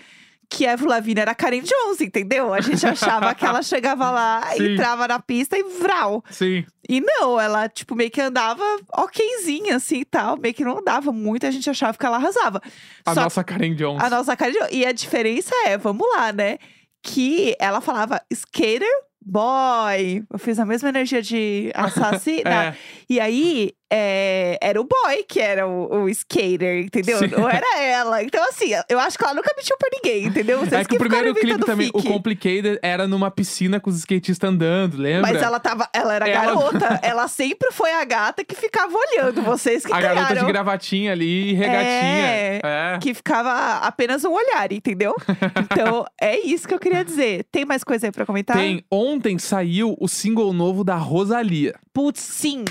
que 0.50 0.66
a 0.66 0.74
Avril 0.74 0.90
Lavigne 0.90 1.20
era 1.22 1.36
Karen 1.36 1.62
Jones, 1.62 2.00
entendeu? 2.02 2.54
A 2.54 2.62
gente 2.62 2.86
achava 2.86 3.36
que 3.36 3.46
ela 3.46 3.62
chegava 3.64 4.10
lá, 4.12 4.42
Sim. 4.56 4.74
entrava 4.74 5.08
na 5.08 5.20
pista 5.20 5.58
e 5.58 5.64
vral. 5.64 6.24
Sim. 6.30 6.66
E 6.90 7.02
não, 7.02 7.40
ela, 7.40 7.68
tipo, 7.68 7.96
meio 7.96 8.10
que 8.12 8.22
andava 8.22 8.64
okzinha, 8.98 9.76
assim 9.76 10.00
e 10.00 10.06
tal. 10.06 10.38
Meio 10.38 10.54
que 10.54 10.64
não 10.64 10.80
andava 10.80 11.12
muito, 11.12 11.46
a 11.46 11.52
gente 11.52 11.70
achava 11.70 11.98
que 11.98 12.06
ela 12.06 12.18
arrasava. 12.18 12.62
A 13.06 13.14
Só 13.14 13.22
nossa 13.24 13.44
Karen 13.44 13.76
Jones. 13.76 14.02
a 14.04 14.10
nossa 14.10 14.36
Karen 14.38 14.54
Jones. 14.54 14.70
E 14.72 14.86
a 14.86 14.92
diferença 14.92 15.54
é, 15.66 15.78
vamos 15.78 16.08
lá, 16.16 16.32
né? 16.32 16.58
Que 17.04 17.56
ela 17.60 17.82
falava 17.82 18.22
skater 18.32 18.88
boy. 19.28 20.24
Eu 20.32 20.40
fiz 20.40 20.58
a 20.60 20.66
mesma 20.66 20.90
energia 20.90 21.22
de 21.22 21.72
assassina. 21.76 22.68
É. 22.68 22.76
E 23.10 23.20
aí, 23.20 23.72
é, 23.92 24.58
era 24.62 24.80
o 24.80 24.84
boy 24.84 25.24
que 25.28 25.40
era 25.40 25.68
o, 25.68 26.04
o 26.04 26.10
skater, 26.10 26.84
entendeu? 26.86 27.20
Sim. 27.20 27.28
Não 27.28 27.50
era 27.50 27.80
ela. 27.82 28.24
Então, 28.24 28.44
assim, 28.50 28.72
eu 28.90 29.00
acho 29.00 29.18
que 29.18 29.24
ela 29.24 29.34
nunca 29.34 29.54
mentiu 29.56 29.76
pra 29.78 29.90
ninguém, 29.94 30.26
entendeu? 30.26 30.60
Vocês 30.60 30.74
É 30.82 30.86
que 30.86 30.96
o 30.96 31.00
primeiro 31.00 31.34
clipe 31.34 31.60
também, 31.66 31.90
o 31.94 32.00
fique. 32.02 32.12
Complicated, 32.12 32.80
era 32.82 33.08
numa 33.08 33.32
piscina 33.32 33.80
com 33.80 33.90
os 33.90 33.98
skatistas 33.98 34.50
andando, 34.50 34.98
lembra? 34.98 35.32
Mas 35.34 35.42
ela 35.42 35.60
tava, 35.60 35.90
ela 35.94 36.16
era 36.16 36.28
Ela- 36.28 36.46
garota. 36.46 37.00
ela 37.02 37.28
sempre 37.28 37.72
foi 37.72 37.94
a 37.94 38.04
gata 38.04 38.44
que 38.44 38.56
ficava 38.56 38.94
olhando 38.98 39.42
vocês 39.42 39.86
que 39.86 39.94
A 39.94 40.00
garota 40.02 40.22
de 40.22 40.28
criaram. 40.32 40.48
gravatinha 40.48 41.12
ali 41.12 41.52
e 41.52 41.54
regatinha. 41.54 41.88
É. 42.28 42.60
É. 42.64 42.98
Que 43.02 43.14
ficava 43.14 43.78
apenas 43.86 44.24
um 44.26 44.32
olhar, 44.34 44.72
entendeu? 44.72 45.16
Então, 45.64 46.06
é 46.22 46.40
isso 46.40 46.68
que 46.68 46.74
eu 46.74 46.80
queria 46.80 47.04
dizer. 47.06 47.46
Tem 47.52 47.66
mais 47.66 47.84
coisa 47.84 48.08
aí 48.08 48.12
pra 48.12 48.26
comentar? 48.26 48.58
Tem. 48.58 48.84
Ontem 48.92 49.38
saiu 49.40 49.96
o 50.00 50.08
single 50.08 50.52
novo 50.54 50.84
da 50.84 50.96
Rosalia. 50.96 51.76
Putz, 51.94 52.20
sim. 52.22 52.64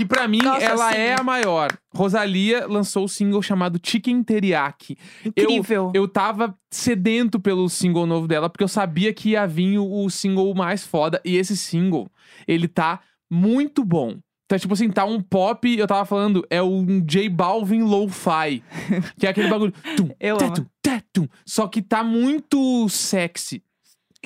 Que 0.00 0.06
pra 0.06 0.26
mim, 0.26 0.38
Nossa, 0.42 0.64
ela 0.64 0.92
sim. 0.92 0.96
é 0.98 1.14
a 1.14 1.22
maior. 1.22 1.76
Rosalia 1.94 2.66
lançou 2.66 3.04
o 3.04 3.08
single 3.08 3.42
chamado 3.42 3.78
Chicken 3.82 4.22
Teriyaki. 4.22 4.96
Incrível. 5.22 5.92
Eu 5.94 6.08
tava 6.08 6.56
sedento 6.70 7.38
pelo 7.38 7.68
single 7.68 8.06
novo 8.06 8.26
dela, 8.26 8.48
porque 8.48 8.64
eu 8.64 8.68
sabia 8.68 9.12
que 9.12 9.32
ia 9.32 9.46
vir 9.46 9.76
o, 9.76 10.06
o 10.06 10.08
single 10.08 10.54
mais 10.54 10.86
foda. 10.86 11.20
E 11.22 11.36
esse 11.36 11.54
single, 11.54 12.10
ele 12.48 12.66
tá 12.66 13.00
muito 13.30 13.84
bom. 13.84 14.16
Tá, 14.48 14.58
tipo 14.58 14.72
assim, 14.72 14.88
tá 14.88 15.04
um 15.04 15.20
pop, 15.20 15.68
eu 15.78 15.86
tava 15.86 16.06
falando, 16.06 16.46
é 16.48 16.62
um 16.62 17.04
J 17.04 17.28
Balvin 17.28 17.82
Lo-Fi. 17.82 18.64
que 19.18 19.26
é 19.26 19.28
aquele 19.28 19.50
bagulho. 19.50 19.74
Tum, 19.98 20.08
Eu 20.18 20.38
amo. 20.40 21.28
Só 21.44 21.68
que 21.68 21.82
tá 21.82 22.02
muito 22.02 22.88
sexy. 22.88 23.62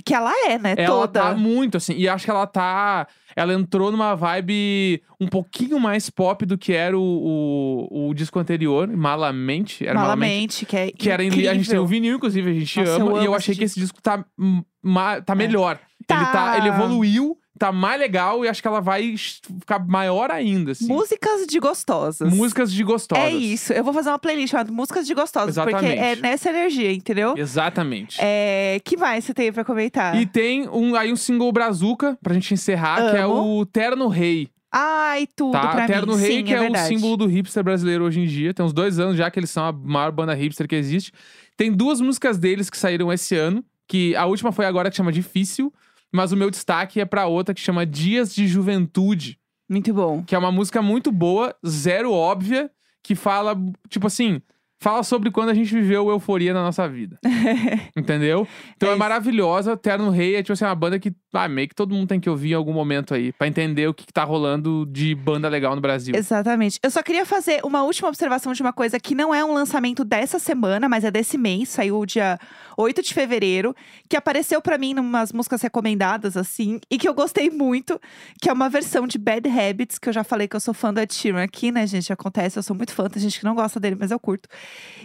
Que 0.05 0.13
ela 0.15 0.33
é, 0.51 0.59
né? 0.59 0.75
Ela 0.77 0.87
Toda. 1.07 1.21
tá 1.23 1.35
muito, 1.35 1.77
assim. 1.77 1.95
E 1.97 2.09
acho 2.09 2.25
que 2.25 2.31
ela 2.31 2.47
tá. 2.47 3.07
Ela 3.37 3.55
entrou 3.55 3.93
numa 3.93 4.15
vibe 4.15 5.03
um 5.21 5.29
pouquinho 5.29 5.79
mais 5.79 6.11
pop 6.11 6.45
do 6.45 6.59
que 6.59 6.73
era 6.73 6.99
o, 6.99 7.89
o, 7.91 8.09
o 8.09 8.15
disco 8.15 8.39
anterior, 8.39 8.89
Malamente. 8.89 9.85
Era 9.87 9.95
Malamente. 9.95 10.65
Malamente, 10.65 10.67
que 10.67 10.77
é 10.77 10.91
Que 10.91 11.11
era 11.11 11.23
li- 11.23 11.49
a 11.49 11.55
gente 11.55 11.69
tem 11.69 11.79
o 11.79 11.83
incrível. 11.83 11.87
vinil, 11.87 12.17
inclusive, 12.17 12.51
a 12.51 12.55
gente 12.55 12.79
Nossa, 12.81 12.91
eu 12.91 12.97
ama. 13.09 13.13
e 13.13 13.19
amo 13.19 13.25
eu 13.27 13.35
achei 13.35 13.55
que 13.55 13.65
esse 13.65 13.79
disco. 13.79 13.97
disco 13.97 14.03
tá, 14.03 14.25
hum, 14.39 14.63
ma- 14.83 15.21
tá 15.21 15.35
melhor. 15.35 15.79
Ele, 15.79 16.07
tá, 16.07 16.33
Tá. 16.33 16.59
ele 16.59 16.69
evoluiu, 16.69 17.37
tá 17.59 17.71
mais 17.71 18.01
legal 18.01 18.45
e 18.45 18.49
acho 18.49 18.61
que 18.61 18.67
ela 18.69 18.81
vai 18.81 19.17
ficar 19.17 19.79
maior 19.87 20.31
ainda, 20.31 20.73
assim. 20.73 20.87
Músicas 20.87 21.47
de 21.47 21.59
gostosas. 21.61 22.33
Músicas 22.33 22.73
de 22.73 22.83
gostosas. 22.83 23.25
É 23.25 23.31
isso. 23.31 23.73
Eu 23.73 23.85
vou 23.85 23.93
fazer 23.93 24.09
uma 24.11 24.19
playlist 24.19 24.51
chamada 24.51 24.73
Músicas 24.73 25.07
de 25.07 25.15
Gostosas. 25.15 25.55
Porque 25.55 25.71
Exatamente. 25.71 25.99
é 25.99 26.17
nessa 26.17 26.51
energia, 26.51 26.93
entendeu? 26.93 27.35
Exatamente. 27.37 28.17
É, 28.21 28.81
que 28.85 28.97
mais 28.97 29.25
você 29.25 29.33
tem 29.33 29.53
pra 29.53 29.65
comentar? 29.65 30.17
E 30.21 30.27
tem 30.27 30.69
um, 30.69 30.95
aí 30.97 31.13
um 31.13 31.17
single 31.17 31.51
brazuca, 31.53 32.19
pra 32.23 32.35
gente 32.35 32.53
encerrar, 32.55 33.11
que 33.11 33.17
é 33.17 33.23
Amo. 33.23 33.61
o 33.61 33.67
Terno 33.67 34.09
Rei. 34.09 34.49
Ai, 34.77 35.29
tudo 35.37 35.53
Tá? 35.53 35.69
pra 35.69 35.87
Terno 35.87 36.15
mim. 36.17 36.21
Rei, 36.21 36.37
Sim, 36.39 36.45
que 36.45 36.53
é, 36.53 36.57
o 36.59 36.61
verdade. 36.63 36.89
símbolo 36.89 37.17
do 37.17 37.27
hipster 37.27 37.63
brasileiro 37.63 38.05
hoje 38.05 38.19
em 38.21 38.27
dia. 38.27 38.53
Tem 38.53 38.67
uns 38.67 38.73
dois 38.73 38.99
anos 38.99 39.17
já 39.17 39.31
que 39.31 39.39
eles 39.39 39.51
são 39.51 39.65
a 39.65 39.73
maior 39.73 40.11
banda 40.11 40.35
hipster 40.35 40.67
que 40.67 40.75
existe. 40.75 41.13
Tem 41.57 41.71
duas 41.73 42.01
músicas 42.01 42.37
deles 42.39 42.69
que 42.69 42.77
saíram 42.77 43.13
esse 43.13 43.37
ano. 43.37 43.65
Que 43.87 44.17
a 44.17 44.25
última 44.27 44.51
foi 44.51 44.67
agora 44.67 44.91
que 44.91 44.97
chama 44.97 45.13
Difícil. 45.13 45.73
Mas 46.15 46.31
o 46.31 46.37
meu 46.37 46.49
destaque 46.49 47.01
é 47.01 47.05
pra 47.05 47.27
outra 47.27 47.53
que 47.53 47.61
chama 47.61 47.85
Dias 47.85 48.33
de 48.33 48.47
Juventude. 48.47 49.37
Muito 49.69 49.93
bom. 49.93 50.23
Que 50.23 50.37
é 50.37 50.39
uma 50.39 50.53
música 50.53 50.81
muito 50.81 51.11
boa, 51.11 51.53
zero 51.67 52.13
óbvia. 52.13 52.71
Que 53.03 53.17
fala, 53.17 53.57
tipo 53.89 54.07
assim... 54.07 54.41
Fala 54.85 55.03
sobre 55.03 55.31
quando 55.31 55.49
a 55.49 55.55
gente 55.55 55.73
viveu 55.73 56.11
euforia 56.11 56.53
na 56.53 56.63
nossa 56.63 56.87
vida. 56.87 57.19
Entendeu? 57.97 58.47
Então 58.77 58.91
É 58.91 58.93
é, 58.93 58.97
maravilhosa. 58.97 59.79
Terno 59.79 60.11
Rei 60.11 60.37
é 60.37 60.43
tipo 60.43 60.53
assim, 60.53 60.67
uma 60.67 60.75
banda 60.75 60.99
que 60.99 61.11
ah, 61.33 61.49
meio 61.49 61.67
que 61.67 61.75
todo 61.75 61.95
mundo 61.95 62.07
tem 62.07 62.21
que 62.21 62.29
ouvir 62.29 62.51
em 62.51 62.55
algum 62.55 62.73
momento 62.75 63.15
aí. 63.15 63.33
Pra 63.33 63.49
entender 63.49 63.89
o 63.89 63.95
que, 63.95 64.05
que 64.05 64.13
tá 64.13 64.25
rolando 64.25 64.87
de 64.87 65.15
banda 65.15 65.49
legal 65.49 65.75
no 65.75 65.81
Brasil. 65.81 66.15
Exatamente. 66.15 66.79
Eu 66.83 66.91
só 66.91 67.03
queria 67.03 67.25
fazer 67.25 67.61
uma 67.65 67.83
última 67.83 68.09
observação 68.09 68.53
de 68.53 68.61
uma 68.61 68.75
coisa 68.75 69.01
que 69.01 69.15
não 69.15 69.35
é 69.35 69.43
um 69.43 69.55
lançamento 69.55 70.05
dessa 70.05 70.39
semana, 70.39 70.87
mas 70.87 71.03
é 71.03 71.11
desse 71.11 71.39
mês, 71.39 71.71
saiu 71.71 72.05
dia 72.05 72.39
8 72.77 73.03
de 73.03 73.15
fevereiro, 73.15 73.75
que 74.07 74.17
apareceu 74.17 74.61
pra 74.61 74.77
mim 74.77 74.93
numas 74.93 75.33
músicas 75.33 75.63
recomendadas, 75.63 76.37
assim, 76.37 76.79
e 76.91 76.99
que 76.99 77.09
eu 77.09 77.15
gostei 77.15 77.49
muito, 77.49 78.01
que 78.41 78.51
é 78.51 78.53
uma 78.53 78.69
versão 78.69 79.07
de 79.07 79.17
Bad 79.17 79.49
Habits, 79.49 79.99
que 79.99 80.11
eu 80.11 80.13
já 80.13 80.23
falei 80.23 80.47
que 80.47 80.57
eu 80.57 80.61
sou 80.61 80.75
fã 80.75 80.93
Ed 80.97 81.13
Sheeran 81.13 81.43
aqui, 81.43 81.73
né, 81.73 81.87
gente? 81.87 82.13
Acontece, 82.13 82.59
eu 82.59 82.63
sou 82.63 82.77
muito 82.77 82.93
fã, 82.93 83.09
tem 83.09 83.23
gente 83.23 83.39
que 83.39 83.45
não 83.45 83.55
gosta 83.55 83.81
dele, 83.81 83.97
mas 83.99 84.11
eu 84.11 84.19
curto. 84.21 84.49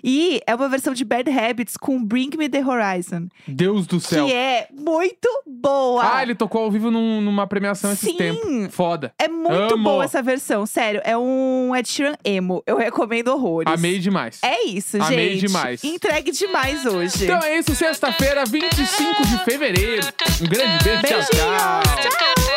E 0.03 0.41
é 0.47 0.55
uma 0.55 0.69
versão 0.69 0.93
de 0.93 1.03
Bad 1.03 1.29
Habits 1.29 1.75
com 1.75 2.01
Bring 2.03 2.29
Me 2.37 2.47
The 2.47 2.63
Horizon, 2.65 3.27
Deus 3.47 3.85
do 3.85 3.99
céu. 3.99 4.25
que 4.27 4.33
é 4.33 4.67
muito 4.71 5.27
boa. 5.45 6.15
Ah, 6.15 6.23
ele 6.23 6.35
tocou 6.35 6.63
ao 6.63 6.71
vivo 6.71 6.89
num- 6.89 7.19
numa 7.19 7.45
premiação 7.45 7.91
esses 7.91 8.09
Sim. 8.09 8.15
tempos. 8.15 8.73
Foda. 8.73 9.13
É 9.19 9.27
muito 9.27 9.73
Amo. 9.73 9.83
boa 9.83 10.05
essa 10.05 10.21
versão, 10.21 10.65
sério. 10.65 11.01
É 11.03 11.17
um 11.17 11.75
Ed 11.75 11.87
Sheeran 11.89 12.15
emo. 12.23 12.63
Eu 12.65 12.77
recomendo 12.77 13.27
horrores. 13.29 13.71
Amei 13.71 13.99
demais. 13.99 14.39
É 14.41 14.65
isso, 14.65 15.01
Amei 15.01 15.33
gente. 15.33 15.47
demais. 15.47 15.83
Entregue 15.83 16.31
demais 16.31 16.85
hoje. 16.85 17.25
Então 17.25 17.39
é 17.43 17.59
isso, 17.59 17.75
sexta-feira, 17.75 18.45
25 18.45 19.25
de 19.27 19.37
fevereiro. 19.43 20.07
Um 20.41 20.47
grande 20.47 20.83
beijo, 20.83 21.01
tchau, 21.01 21.17
Beijinhos. 21.17 21.27
tchau. 21.29 21.81
Tchau. 22.09 22.48